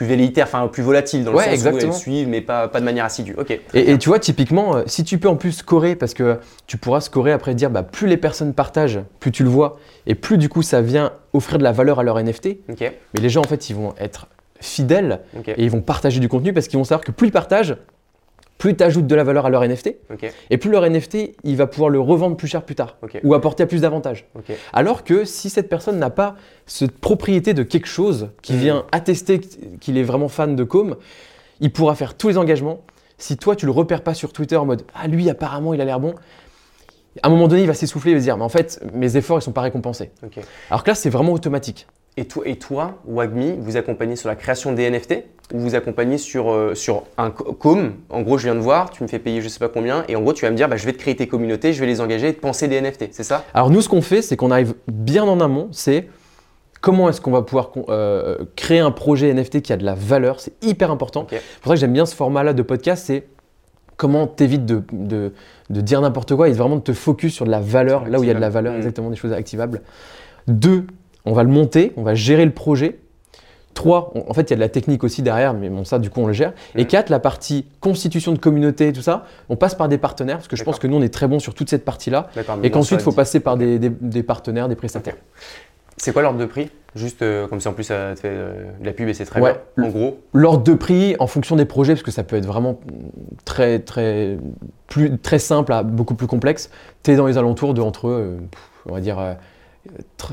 [0.00, 2.80] plus velléitaire, enfin plus volatile dans le Ouais, sens où elles suivent mais pas, pas
[2.80, 3.34] de manière assidue.
[3.36, 3.60] Ok.
[3.74, 7.02] Et, tu vois, typiquement, euh, si tu peux en plus scorer, parce que tu pourras
[7.02, 10.48] scorer après dire, bah, plus les personnes partagent, plus tu le vois, et plus du
[10.48, 12.60] coup ça vient offrir de la valeur à leur NFT.
[12.80, 16.54] Mais les gens, en fait, ils vont être fidèles et ils vont partager du contenu
[16.54, 17.76] parce qu'ils vont savoir que plus ils partagent,
[18.60, 19.96] plus tu ajoutes de la valeur à leur NFT,
[20.50, 23.66] et plus leur NFT, il va pouvoir le revendre plus cher plus tard, ou apporter
[23.66, 24.28] plus d'avantages.
[24.72, 28.58] Alors que si cette personne n'a pas cette propriété de quelque chose qui Mhm.
[28.60, 29.40] vient attester
[29.80, 30.96] qu'il est vraiment fan de Com,
[31.60, 32.82] il pourra faire tous les engagements.
[33.18, 35.84] Si toi, tu le repères pas sur Twitter en mode Ah, lui, apparemment, il a
[35.84, 36.14] l'air bon,
[37.22, 39.16] à un moment donné, il va s'essouffler, il va se dire Mais en fait, mes
[39.16, 40.10] efforts, ils sont pas récompensés.
[40.70, 41.86] Alors que là, c'est vraiment automatique.
[42.16, 46.50] Et toi, et toi, Wagmi, vous accompagnez sur la création des NFT vous accompagnez sur,
[46.52, 49.40] euh, sur un co- com En gros, je viens de voir, tu me fais payer
[49.40, 50.98] je sais pas combien, et en gros, tu vas me dire, bah, je vais te
[50.98, 53.44] créer tes communautés, je vais les engager et te penser des NFT, c'est ça?
[53.54, 56.08] Alors, nous, ce qu'on fait, c'est qu'on arrive bien en amont c'est
[56.80, 60.40] comment est-ce qu'on va pouvoir euh, créer un projet NFT qui a de la valeur.
[60.40, 61.26] C'est hyper important.
[61.28, 63.26] C'est pour ça que j'aime bien ce format-là de podcast, c'est
[63.98, 65.32] comment t'évites de, de,
[65.68, 68.24] de dire n'importe quoi et vraiment de te focus sur de la valeur, là où
[68.24, 68.78] il y a de la valeur, Mhm.
[68.78, 69.82] exactement, des choses activables.
[70.48, 70.86] Deux,
[71.26, 72.98] on va le monter, on va gérer le projet.
[73.74, 75.98] Trois, on- en fait, il y a de la technique aussi derrière, mais bon, ça,
[75.98, 76.52] du coup, on le gère.
[76.74, 76.86] Et Mhm.
[76.88, 80.56] quatre, la partie constitution de communauté, tout ça, on passe par des partenaires, parce que
[80.56, 82.28] je pense que nous, on est très bon sur toute cette partie-là.
[82.62, 85.16] Et qu'ensuite, il faut passer par des, des- des partenaires, des prestataires.
[85.96, 86.70] C'est quoi l'ordre de prix?
[86.96, 89.24] Juste euh, comme ça, en plus, ça te fait euh, de la pub et c'est
[89.26, 89.54] très Ouais.
[89.76, 89.84] bien.
[89.86, 92.80] En gros, L'ordre de prix en fonction des projets, parce que ça peut être vraiment
[93.44, 94.36] très, très,
[94.88, 96.70] plus, très simple à beaucoup plus complexe,
[97.04, 98.38] tu es dans les alentours de entre, euh,
[98.88, 99.18] on va dire,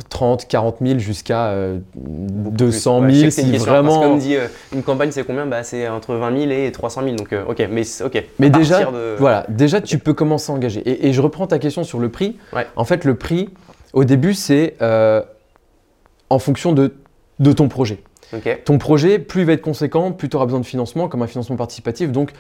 [0.10, 3.72] 30, 40 000 jusqu'à euh, 200 Ouais, je sais 000 que c'est une si question,
[3.72, 4.02] parce que vraiment.
[4.02, 5.46] Comme dit, euh, une campagne, c'est combien?
[5.46, 7.16] Bah, C'est entre 20 000 et 300 000.
[7.16, 8.24] Donc, euh, ok, mais ok.
[8.40, 10.82] Mais déjà, de- voilà, déjà tu peux commencer à engager.
[10.82, 12.38] Et, et je reprends ta question sur le prix.
[12.54, 12.68] Ouais.
[12.76, 13.50] En fait, le prix,
[13.94, 15.22] au début, c'est euh,
[16.30, 16.94] en fonction de,
[17.40, 18.04] de ton projet.
[18.34, 18.64] Ok.
[18.66, 21.28] Ton projet, plus il va être conséquent, plus tu auras besoin de financement, comme un
[21.28, 22.12] financement participatif.
[22.12, 22.32] Donc,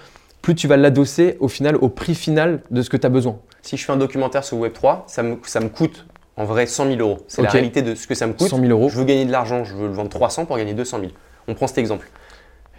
[0.41, 3.37] plus tu vas l'adosser au final au prix final de ce que tu as besoin.
[3.61, 6.05] Si je fais un documentaire sur Web3, ça me, ça me coûte
[6.37, 7.17] en vrai 100 000 euros.
[7.27, 8.47] C'est la réalité de ce que ça me coûte.
[8.47, 8.89] 100 000 euros.
[8.89, 11.11] Je veux gagner de l'argent, je veux le vendre 300 pour gagner 200 000.
[11.47, 12.07] On prend cet exemple.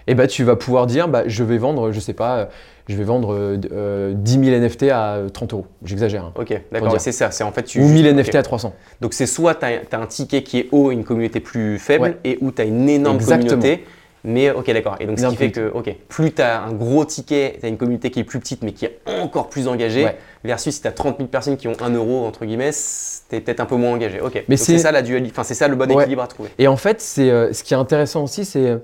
[0.07, 2.49] Et bah, tu vas pouvoir dire, bah, je vais vendre, je sais pas,
[2.89, 5.67] je vais vendre euh, euh, 10 000 NFT à euh, 30 euros.
[5.85, 6.25] J'exagère.
[6.25, 6.33] hein.
[6.35, 7.31] Ok, d'accord, c'est ça.
[7.31, 8.15] C'est en fait tu Ou 1000 ok.
[8.15, 8.75] NFT à 300.
[9.03, 12.05] Donc c'est soit tu as, un ticket qui est haut et une communauté plus faible,
[12.05, 12.17] Ouais.
[12.25, 13.51] et où tu as une énorme Exactement.
[13.51, 13.85] communauté.
[14.25, 14.97] Mais ok, d'accord.
[15.01, 17.69] Et donc ce qui fait que, ok, plus tu as un gros ticket, tu as
[17.69, 20.17] une communauté qui est plus petite mais qui est encore plus engagée, Ouais.
[20.45, 23.41] versus si tu as 30 000 personnes qui ont 1 euro, entre guillemets, tu es
[23.41, 24.21] peut-être un peu moins engagé.
[24.21, 26.03] Ok, Mais c'est ça la dualité, enfin c'est ça le bon Ouais.
[26.03, 26.51] équilibre à trouver.
[26.59, 28.79] Et en fait, c'est euh, ce qui est intéressant aussi, c'est euh,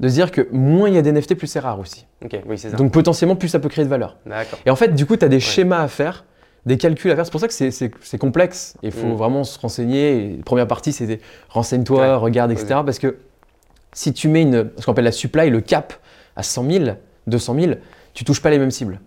[0.00, 2.04] de se dire que moins il y a d'NFT, plus c'est rare aussi.
[2.24, 2.76] Ok, oui, c'est ça.
[2.76, 4.16] Donc potentiellement, plus ça peut créer de valeur.
[4.26, 4.58] D'accord.
[4.66, 6.24] Et en fait, du coup, tu as des schémas à faire,
[6.66, 7.24] des calculs à faire.
[7.26, 8.74] C'est pour ça que c'est- complexe.
[8.82, 9.14] Il faut Mm.
[9.14, 10.16] vraiment se renseigner.
[10.32, 12.14] Et la première partie, c'est renseigne-toi, Ouais.
[12.14, 12.80] regarde, etc.
[12.84, 13.16] Parce que
[13.94, 15.94] si tu mets une, ce qu'on appelle la supply, le cap,
[16.36, 16.84] à 100 000,
[17.26, 17.72] 200 000,
[18.12, 19.00] tu touches pas les mêmes cibles.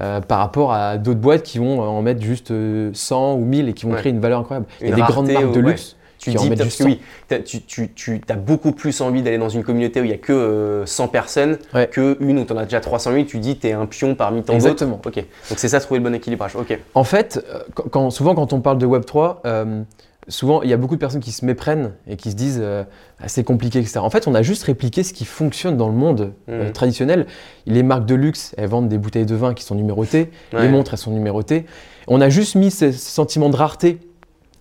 [0.00, 3.68] Euh, par rapport à d'autres boîtes qui vont en mettre juste euh, 100 ou 1000
[3.68, 3.98] et qui vont Ouais.
[3.98, 4.66] créer une valeur incroyable.
[4.80, 5.70] Il y a Une des grandes marques de ouais.
[5.70, 7.00] luxe Tu dis juste que oui,
[7.44, 10.18] tu, tu, tu as beaucoup plus envie d'aller dans une communauté où il n'y a
[10.18, 11.86] que euh, 100 personnes Ouais.
[11.86, 14.14] que une où tu en as déjà 300 000, tu dis tu es un pion
[14.14, 14.66] parmi tant d'autres.
[14.66, 15.00] Exactement.
[15.04, 15.24] Ok, donc
[15.58, 16.56] c'est ça trouver le bon équilibrage.
[16.56, 19.82] Ok, En fait, euh, quand, quand- souvent quand on parle de Web3, euh,
[20.28, 22.84] souvent il y a beaucoup de personnes qui se méprennent et qui se disent euh,
[23.20, 23.98] Ah, c'est compliqué, etc.
[24.00, 26.72] En fait, on a juste répliqué ce qui fonctionne dans le monde euh, Mhm.
[26.72, 27.26] traditionnel.
[27.66, 30.62] Les marques de luxe, elles vendent des bouteilles de vin qui sont numérotées, Ouais.
[30.62, 31.66] les montres, elles sont numérotées.
[32.08, 33.98] On a juste mis ce, ce sentiment de rareté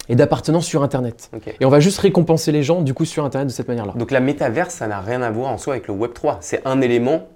[0.10, 1.32] et d'appartenance sur Internet.
[1.62, 3.94] Et on va juste récompenser les gens du coup sur Internet de cette manière-là.
[3.96, 6.38] Donc la métaverse, ça n'a rien à voir en soi avec le Web 3.
[6.42, 7.28] C'est un élément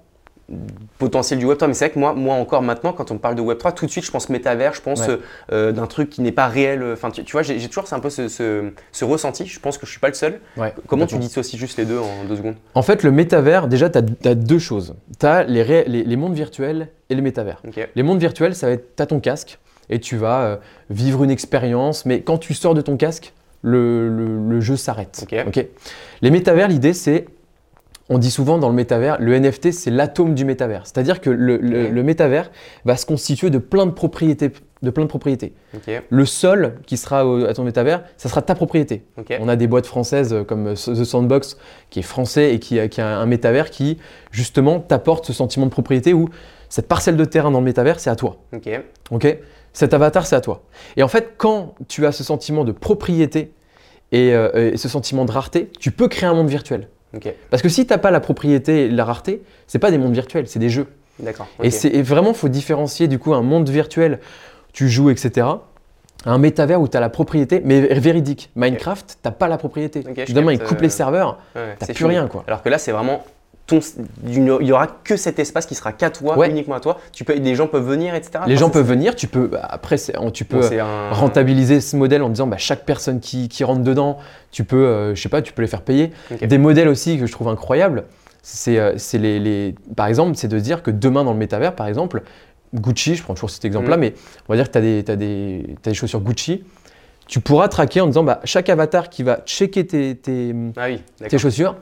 [0.98, 1.68] potentiel du Web 3.
[1.68, 3.86] Mais c'est vrai que moi, moi encore maintenant, quand on parle de Web 3, tout
[3.86, 5.10] de suite, je pense métavers, je pense Ouais.
[5.10, 5.16] euh,
[5.52, 6.82] euh, d'un truc qui n'est pas réel.
[6.92, 9.46] Enfin, tu, tu vois, j'ai toujours c'est un peu ce, ce- ce ressenti.
[9.46, 10.40] Je pense que je suis pas le seul.
[10.56, 11.18] Ouais, Comment tu complètement.
[11.20, 12.56] dissocies juste les deux en deux secondes?
[12.74, 14.94] En fait, le métavers, déjà, tu as, deux choses.
[15.18, 17.62] Tu as les, ré- les- les mondes virtuels et le métavers.
[17.94, 19.58] Les mondes virtuels, ça va être, tu as ton casque
[19.90, 20.56] et tu vas euh,
[20.90, 23.32] vivre une expérience, mais quand tu sors de ton casque,
[23.62, 25.24] le, le- le jeu s'arrête.
[25.46, 25.66] Ok?
[26.22, 27.26] Les métavers, l'idée, c'est,
[28.08, 30.82] on dit souvent dans le métavers, le NFT, c'est l'atome du métavers.
[30.86, 31.92] C'est-à-dire que le, le- Ok.
[31.92, 32.50] le métavers
[32.84, 34.50] va se constituer de plein de propriétés.
[34.80, 35.54] De plein de propriétés.
[36.08, 39.02] Le sol qui sera au- à ton métavers, ça sera ta propriété.
[39.40, 41.56] On a des boîtes françaises comme The Sandbox
[41.90, 43.98] qui est français et qui, a- qui a un métavers qui
[44.30, 46.28] justement t'apporte ce sentiment de propriété où
[46.68, 48.36] cette parcelle de terrain dans le métavers, c'est à toi.
[49.10, 49.38] Ok
[49.72, 50.62] Cet avatar, c'est à toi.
[50.96, 53.52] Et en fait, quand tu as ce sentiment de propriété
[54.12, 56.88] et, euh, et ce sentiment de rareté, tu peux créer un monde virtuel.
[57.50, 60.12] Parce que si tu n'as pas la propriété et la rareté, c'est pas des mondes
[60.14, 60.86] virtuels, c'est des jeux.
[61.20, 61.48] D'accord.
[61.62, 64.20] Et, c'est vraiment, faut différencier du coup un monde virtuel,
[64.72, 65.46] tu joues, etc.
[66.24, 68.50] Un métavers où tu as la propriété, mais véridique.
[68.56, 70.04] Minecraft, t'as pas la propriété.
[70.28, 72.18] Demain, ils coupent euh, les serveurs, Ouais, t'as c'est plus fini.
[72.18, 72.44] rien quoi.
[72.46, 73.24] Alors que là, c'est vraiment
[73.68, 73.78] ton.
[74.26, 76.50] Il n'y aura que cet espace qui sera qu'à toi, Ouais.
[76.50, 76.98] uniquement à toi.
[77.12, 78.40] Tu peux, les gens peuvent venir, etc.
[78.46, 79.96] Les Enfin, gens peuvent venir, tu peux bah, après
[80.32, 83.82] tu bon, peux un- rentabiliser ce modèle en disant bah, chaque personne qui, qui rentre
[83.82, 84.18] dedans,
[84.50, 86.10] tu peux euh, je sais pas, tu peux les faire payer.
[86.42, 88.04] Des modèles aussi que je trouve incroyables,
[88.42, 91.74] c'est euh, c'est les, les- par exemple, c'est de dire que demain dans le métavers
[91.76, 92.22] par exemple,
[92.74, 94.00] Gucci, je prends toujours cet exemple-là, Mhm.
[94.00, 94.14] mais
[94.48, 96.64] on va dire que tu as des, des, des chaussures Gucci,
[97.26, 100.96] tu pourras traquer en disant bah, chaque avatar qui va checker tes, tes, Ah oui,
[101.18, 101.38] tes d'accord.
[101.40, 101.76] chaussures,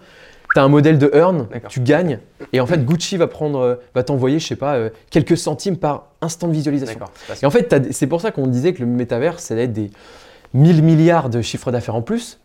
[0.56, 2.18] tu as un modèle de earn, tu gagnes,
[2.54, 5.76] et en fait Gucci va prendre, euh, va t'envoyer, je sais pas, euh, quelques centimes
[5.76, 6.98] par instant de visualisation.
[7.42, 9.90] Et en fait, c'est pour ça qu'on disait que le métavers, ça allait être des
[10.54, 12.40] 1000 milliards de chiffres d'affaires en plus.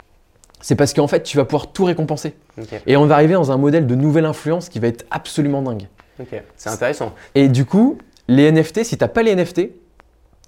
[0.59, 2.35] C'est parce qu'en fait, tu vas pouvoir tout récompenser.
[2.85, 5.87] Et on va arriver dans un modèle de nouvelle influence qui va être absolument dingue.
[6.19, 6.43] Ok.
[6.57, 7.13] C'est intéressant.
[7.33, 7.97] Et du coup,
[8.27, 9.69] les NFT, si t'as pas les NFT,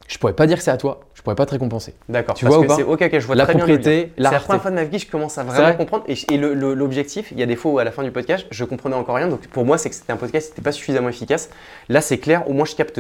[0.08, 1.94] je pourrais pas dire que c'est à toi, je pourrais pas te récompenser.
[2.10, 2.36] D'accord.
[2.36, 4.12] Tu parce vois ou que pas c'est- Ok, ok, je vois La très bien propriété,
[4.16, 6.04] C'est la première fois de ma vie que je commence à vraiment vrai comprendre.
[6.08, 8.12] Et, et le- le- l'objectif, il y a des fois où à la fin du
[8.12, 9.28] podcast, je comprenais encore rien.
[9.28, 11.50] Donc pour moi, c'est que c'était un podcast qui n'était pas suffisamment efficace.
[11.90, 12.48] Là, c'est clair.
[12.50, 13.00] Au moins, je capte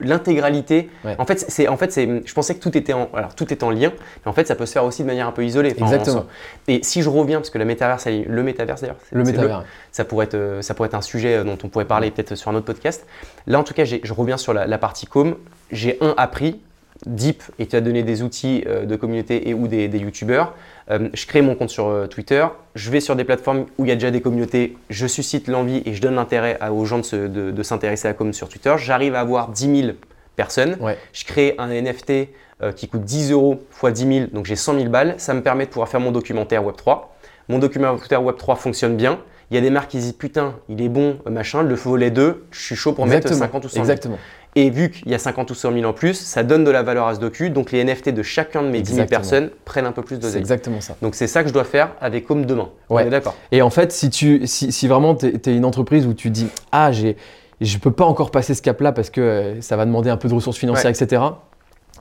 [0.00, 0.90] l'intégralité.
[1.04, 1.14] Ouais.
[1.18, 3.62] En fait, c'est, en fait, c'est, je pensais que tout était en, alors tout est
[3.62, 3.92] en lien,
[4.24, 5.72] mais en fait, ça peut se faire aussi de manière un peu isolée.
[5.76, 6.26] Enfin, Exactement.
[6.68, 9.64] Et si je reviens, parce que la métaverse, le métaverse d'ailleurs, Le c'est métavers.
[9.92, 12.34] ça pourrait être, euh, ça pourrait être un sujet euh, dont on pourrait parler peut-être
[12.34, 13.06] sur un autre podcast.
[13.46, 15.36] Là, en tout cas, je reviens sur la, la partie com.
[15.70, 16.60] J'ai un appris,
[17.06, 20.54] Deep, et tu as donné des outils euh, de communauté et ou des, des youtubeurs.
[20.90, 22.46] Euh, je crée mon compte sur euh, Twitter.
[22.74, 24.76] Je vais sur des plateformes où il y a déjà des communautés.
[24.90, 28.10] Je suscite l'envie et je donne l'intérêt aux gens de, se- de- de s'intéresser à
[28.10, 28.74] la com sur Twitter.
[28.78, 29.92] J'arrive à avoir 10 000
[30.36, 30.76] personnes.
[30.80, 30.96] Ouais.
[31.12, 32.28] Je crée un NFT
[32.62, 35.14] euh, qui coûte 10 euros x 10 000, donc j'ai 100 000 balles.
[35.18, 37.00] Ça me permet de pouvoir faire mon documentaire Web3.
[37.48, 39.20] Mon documentaire Web3 fonctionne bien.
[39.50, 42.46] Il y a des marques qui disent putain, il est bon, machin, le volet 2,
[42.50, 43.46] je suis chaud pour mettre Exactement.
[43.46, 43.82] 50 ou 100 000.
[43.84, 44.18] Exactement.
[44.56, 46.82] Et vu qu'il y a 50 ou 100 000 en plus, ça donne de la
[46.84, 47.50] valeur à ce docu.
[47.50, 49.20] Donc les NFT de chacun de mes 10 000 Exactement.
[49.20, 50.96] personnes prennent un peu plus de C'est exactement ça.
[51.02, 52.68] Donc c'est ça que je dois faire avec Home demain.
[52.88, 53.02] Ouais.
[53.02, 53.34] On est d'accord.
[53.50, 56.46] Et en fait, si, tu, si, si vraiment tu es, une entreprise où tu dis
[56.70, 57.16] Ah, j'ai,
[57.60, 60.16] je ne peux pas encore passer ce cap-là parce que euh, ça va demander un
[60.16, 61.20] peu de ressources financières, etc.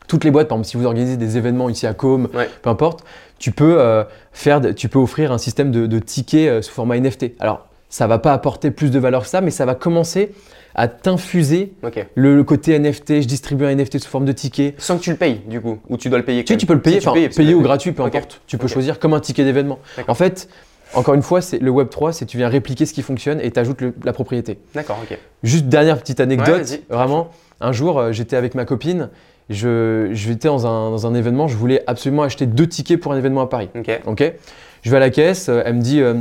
[0.07, 2.49] Toutes les boîtes, par exemple, si vous organisez des événements ici à Com, Ouais.
[2.61, 3.03] peu importe,
[3.39, 6.97] tu peux, euh, faire, tu peux offrir un système de, de tickets euh, sous format
[6.99, 7.31] NFT.
[7.39, 10.31] Alors, ça va pas apporter plus de valeur que ça, mais ça va commencer
[10.75, 11.73] à t'infuser
[12.15, 13.21] le, le côté NFT.
[13.21, 14.75] Je distribue un NFT sous forme de ticket.
[14.77, 16.43] Sans que tu le payes du coup, ou tu dois le payer.
[16.43, 18.03] Tu sais, tu peux le payer, Si tu enfin, payes, parce payer ou gratuit, peu
[18.03, 18.41] importe.
[18.47, 19.79] Tu peux choisir comme un ticket d'événement.
[20.07, 20.47] En fait,
[20.93, 23.51] encore une fois, c'est le Web 3, c'est tu viens répliquer ce qui fonctionne et
[23.51, 24.59] tu ajoutes la propriété.
[24.75, 25.17] D'accord, ok.
[25.41, 27.29] Juste dernière petite anecdote, Ouais, vraiment.
[27.61, 29.09] Un jour, euh, j'étais avec ma copine,
[29.49, 33.17] je, j'étais dans un, dans un événement, je voulais absolument acheter deux tickets pour un
[33.17, 33.69] événement à Paris.
[33.75, 34.01] Ok.
[34.05, 34.33] Ok
[34.81, 36.15] Je vais à la caisse, euh, elle me dit euh,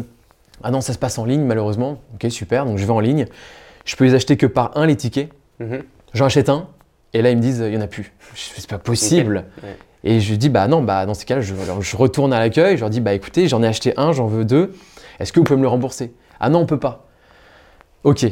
[0.63, 2.01] Ah non, ça se passe en ligne malheureusement.
[2.15, 3.27] Ok, super, donc je vais en ligne.
[3.85, 5.31] Je peux les acheter que par un les tickets.
[5.61, 5.83] Mhm.
[6.15, 6.69] J'en achète un,
[7.15, 8.13] et là ils me disent Il n'y en a plus.
[8.35, 9.45] C'est pas possible.
[10.05, 12.91] Et je dis Bah non, bah dans ces cas-là, je, retourne à l'accueil, je leur
[12.91, 14.73] dis Bah écoutez, j'en ai acheté un, j'en veux deux.
[15.21, 16.13] Est-ce que vous pouvez me le rembourser?
[16.41, 17.07] Ah non, on peut pas.
[18.05, 18.27] Ok.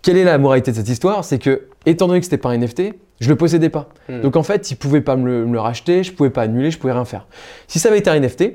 [0.00, 1.24] quelle est la moralité de cette histoire?
[1.24, 3.88] C'est que, étant donné que c'était pas un NFT, je le possédais pas.
[4.08, 4.20] Hmm.
[4.20, 6.70] Donc en fait, ils pouvaient pas me le, me le racheter, je pouvais pas annuler,
[6.70, 7.26] je pouvais rien faire.
[7.68, 8.54] Si ça avait été un NFT,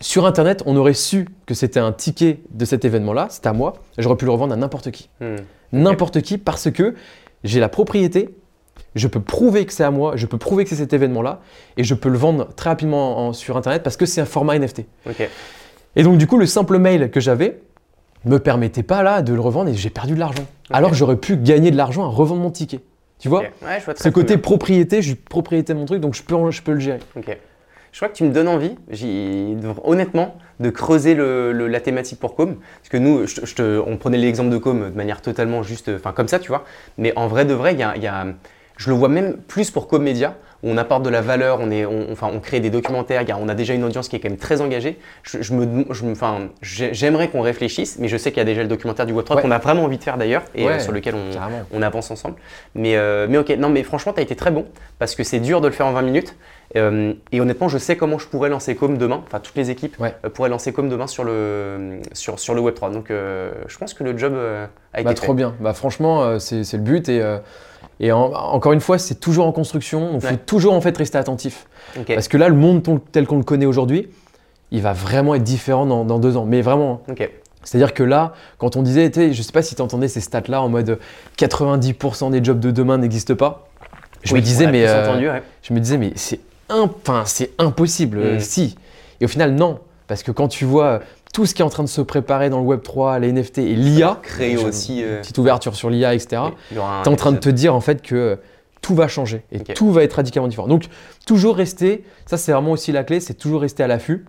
[0.00, 3.74] sur Internet, on aurait su que c'était un ticket de cet événement-là, c'était à moi,
[3.96, 5.08] et j'aurais pu le revendre à n'importe qui.
[5.20, 5.36] Hmm.
[5.72, 6.94] N'importe qui, parce que
[7.44, 8.30] j'ai la propriété,
[8.94, 11.40] je peux prouver que c'est à moi, je peux prouver que c'est cet événement-là,
[11.76, 14.56] et je peux le vendre très rapidement en- sur Internet parce que c'est un format
[14.58, 14.86] NFT.
[15.96, 17.60] Et donc du coup, le simple mail que j'avais
[18.24, 20.44] me permettait pas là de le revendre et j'ai perdu de l'argent.
[20.70, 22.80] Alors j'aurais pu gagner de l'argent à revendre mon ticket.
[23.18, 23.40] Tu vois?
[23.40, 24.38] Ouais, je vois Ce côté bien.
[24.42, 27.00] propriété, je suis propriété de mon truc, donc je peux, je peux le gérer.
[27.98, 28.76] Je crois que tu me donnes envie,
[29.82, 32.54] honnêtement, de creuser la thématique pour Com.
[32.54, 33.24] Parce que nous,
[33.88, 36.64] on prenait l'exemple de Com de manière totalement juste, enfin comme ça, tu vois.
[36.96, 38.08] Mais en vrai de vrai, y y
[38.76, 41.70] je le vois même plus pour Com Media, où on apporte de la valeur, on,
[41.70, 44.28] est, on, enfin, on crée des documentaires, on a déjà une audience qui est quand
[44.28, 44.98] même très engagée.
[45.22, 48.62] Je, je me, je enfin, j'aimerais qu'on réfléchisse, mais je sais qu'il y a déjà
[48.62, 49.42] le documentaire du Web3 Ouais.
[49.42, 51.14] qu'on a vraiment envie de faire d'ailleurs, et Ouais, euh, sur lequel
[51.72, 52.34] on, avance ensemble.
[52.74, 54.66] Mais, euh, mais ok, non, mais franchement, tu as été très bon
[54.98, 56.34] parce que c'est dur de le faire en 20 minutes.
[56.76, 59.22] Euh, et honnêtement, je sais comment je pourrais lancer Com demain.
[59.26, 60.14] Enfin, toutes les équipes Ouais.
[60.34, 62.92] pourraient lancer Com demain sur le, sur, sur le Web3.
[62.92, 64.34] Donc, je pense que le job
[64.92, 65.14] a été Bah, fait.
[65.14, 65.54] trop bien.
[65.60, 67.08] Bah, franchement, c'est c'est le but.
[67.08, 67.22] Et,
[68.00, 70.10] et en- encore une fois, c'est toujours en construction.
[70.14, 71.66] Il faut toujours en fait rester attentif.
[72.06, 72.82] Parce que là, le monde
[73.12, 74.08] tel qu'on le connaît aujourd'hui,
[74.70, 76.44] il va vraiment être différent dans, dans deux ans.
[76.44, 77.02] Mais vraiment.
[77.08, 77.14] hein.
[77.64, 80.68] C'est-à-dire que là, quand on disait, je sais pas si tu entendais ces stats-là en
[80.68, 80.98] mode
[81.36, 83.68] 90% des jobs de demain n'existent pas.
[84.22, 85.42] Je Oui, me disais, mais euh, entendu, ouais.
[85.62, 87.10] je me disais, mais c'est imp-
[87.58, 88.18] impossible.
[88.18, 88.40] euh, Mm.
[88.40, 88.76] Si.
[89.20, 89.78] Et au final, non.
[90.06, 91.00] Parce que quand tu vois
[91.32, 93.58] tout ce qui est en train de se préparer dans le Web 3, les NFT
[93.58, 95.02] et l'IA, Créer aussi.
[95.04, 96.42] euh, petite ouverture sur l'IA, etc.
[96.70, 98.38] Tu es en train de te dire en fait que
[98.80, 100.68] tout va changer et tout va être radicalement différent.
[100.68, 100.84] Donc,
[101.26, 104.24] toujours rester, ça c'est vraiment aussi la clé, c'est toujours rester à l'affût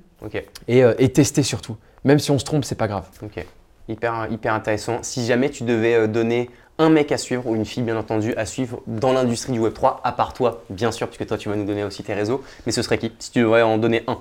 [0.68, 1.78] et, euh, et tester surtout.
[2.04, 3.06] Même si on se trompe, c'est pas grave.
[3.24, 3.46] Ok.
[3.88, 5.00] Hyper, hyper intéressant.
[5.02, 8.34] Si jamais tu devais euh, donner un mec à suivre ou une fille, bien entendu,
[8.36, 11.56] à suivre dans l'industrie du Web3, à part toi, bien sûr, puisque toi, tu vas
[11.56, 13.12] nous donner aussi tes réseaux, mais ce serait qui?
[13.20, 14.18] Si tu devrais en donner un.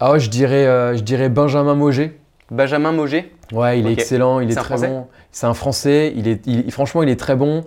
[0.00, 2.16] Ah ouais, je dirais, euh, je dirais Benjamin Moget.
[2.50, 5.06] Benjamin Moget Ouais, il est excellent, il est, très bon.
[5.30, 7.64] C'est un Français, il est, il- franchement, il est très bon.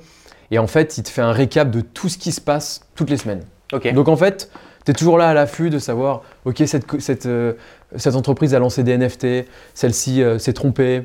[0.51, 3.09] Et en fait, il te fait un récap de tout ce qui se passe toutes
[3.09, 3.43] les semaines.
[3.71, 3.91] Ok.
[3.93, 4.49] Donc en fait,
[4.85, 7.53] tu es toujours là à l'affût de savoir, ok, cette, cette, euh,
[7.95, 11.03] cette entreprise a lancé des NFT, celle-ci euh, s'est trompée,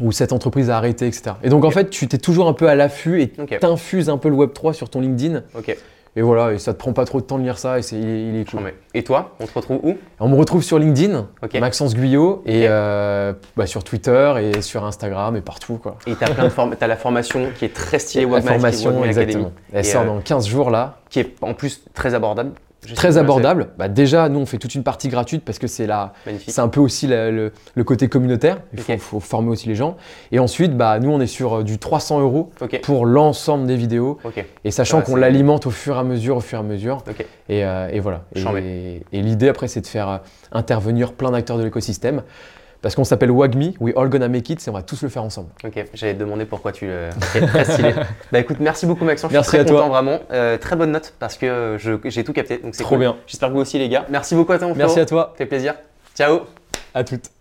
[0.00, 1.32] ou cette entreprise a arrêté, etc.
[1.42, 3.58] Et donc en fait, tu t'es toujours un peu à l'affût et Ok.
[3.58, 5.42] t'infuses un peu le Web3 sur ton LinkedIn.
[6.18, 7.94] Et voilà, et ça te prend pas trop de temps de lire ça et c'est,
[7.94, 8.72] il, est- il est cool.
[8.92, 9.96] Et toi, on te retrouve où?
[10.18, 11.28] On me retrouve sur LinkedIn.
[11.60, 15.78] Maxence Guyot, et euh, bah, sur Twitter et sur Instagram et partout.
[15.80, 15.96] Quoi.
[16.08, 19.52] Et tu as, form- la formation qui est très stylée, La Webmaster, formation, Webmail exactement.
[19.72, 20.96] Elle Et, sort euh, dans 15 jours là.
[21.08, 22.50] qui est en plus très abordable.
[22.86, 23.68] Je Très abordable.
[23.76, 26.12] Bah, déjà, nous, on fait toute une partie gratuite parce que c'est la,
[26.46, 28.58] c'est un peu aussi la- le, le côté communautaire.
[28.72, 29.96] Il faut, former aussi les gens.
[30.32, 34.18] Et ensuite, bah, nous, on est sur euh, du 300 euros pour l'ensemble des vidéos.
[34.64, 37.02] Et sachant Ouais, qu'on l'alimente au fur et à mesure, au fur et à mesure.
[37.48, 38.22] Et, euh, et voilà.
[39.12, 40.18] Et l'idée, après, c'est de faire euh,
[40.52, 42.22] intervenir plein d'acteurs de l'écosystème.
[42.80, 45.24] Parce qu'on s'appelle WAGMI, We All Gonna Make It, et on va tous le faire
[45.24, 45.48] ensemble.
[45.64, 47.08] Ok, j'allais te demander pourquoi tu le.
[47.16, 47.92] Ok, très stylé.
[48.32, 49.32] bah écoute, merci beaucoup Maxence.
[49.32, 49.82] Merci je suis à très toi.
[49.82, 50.20] content vraiment.
[50.30, 52.58] Euh, très bonne note parce que euh, j'ai tout capté.
[52.58, 53.00] Donc c'est Trop cool.
[53.00, 53.16] bien.
[53.26, 54.06] J'espère que vous aussi les gars.
[54.10, 55.02] Merci beaucoup à toi mon Merci frérot.
[55.02, 55.34] à toi.
[55.36, 55.74] Fait plaisir.
[56.14, 56.40] Ciao.
[56.94, 57.37] À toutes.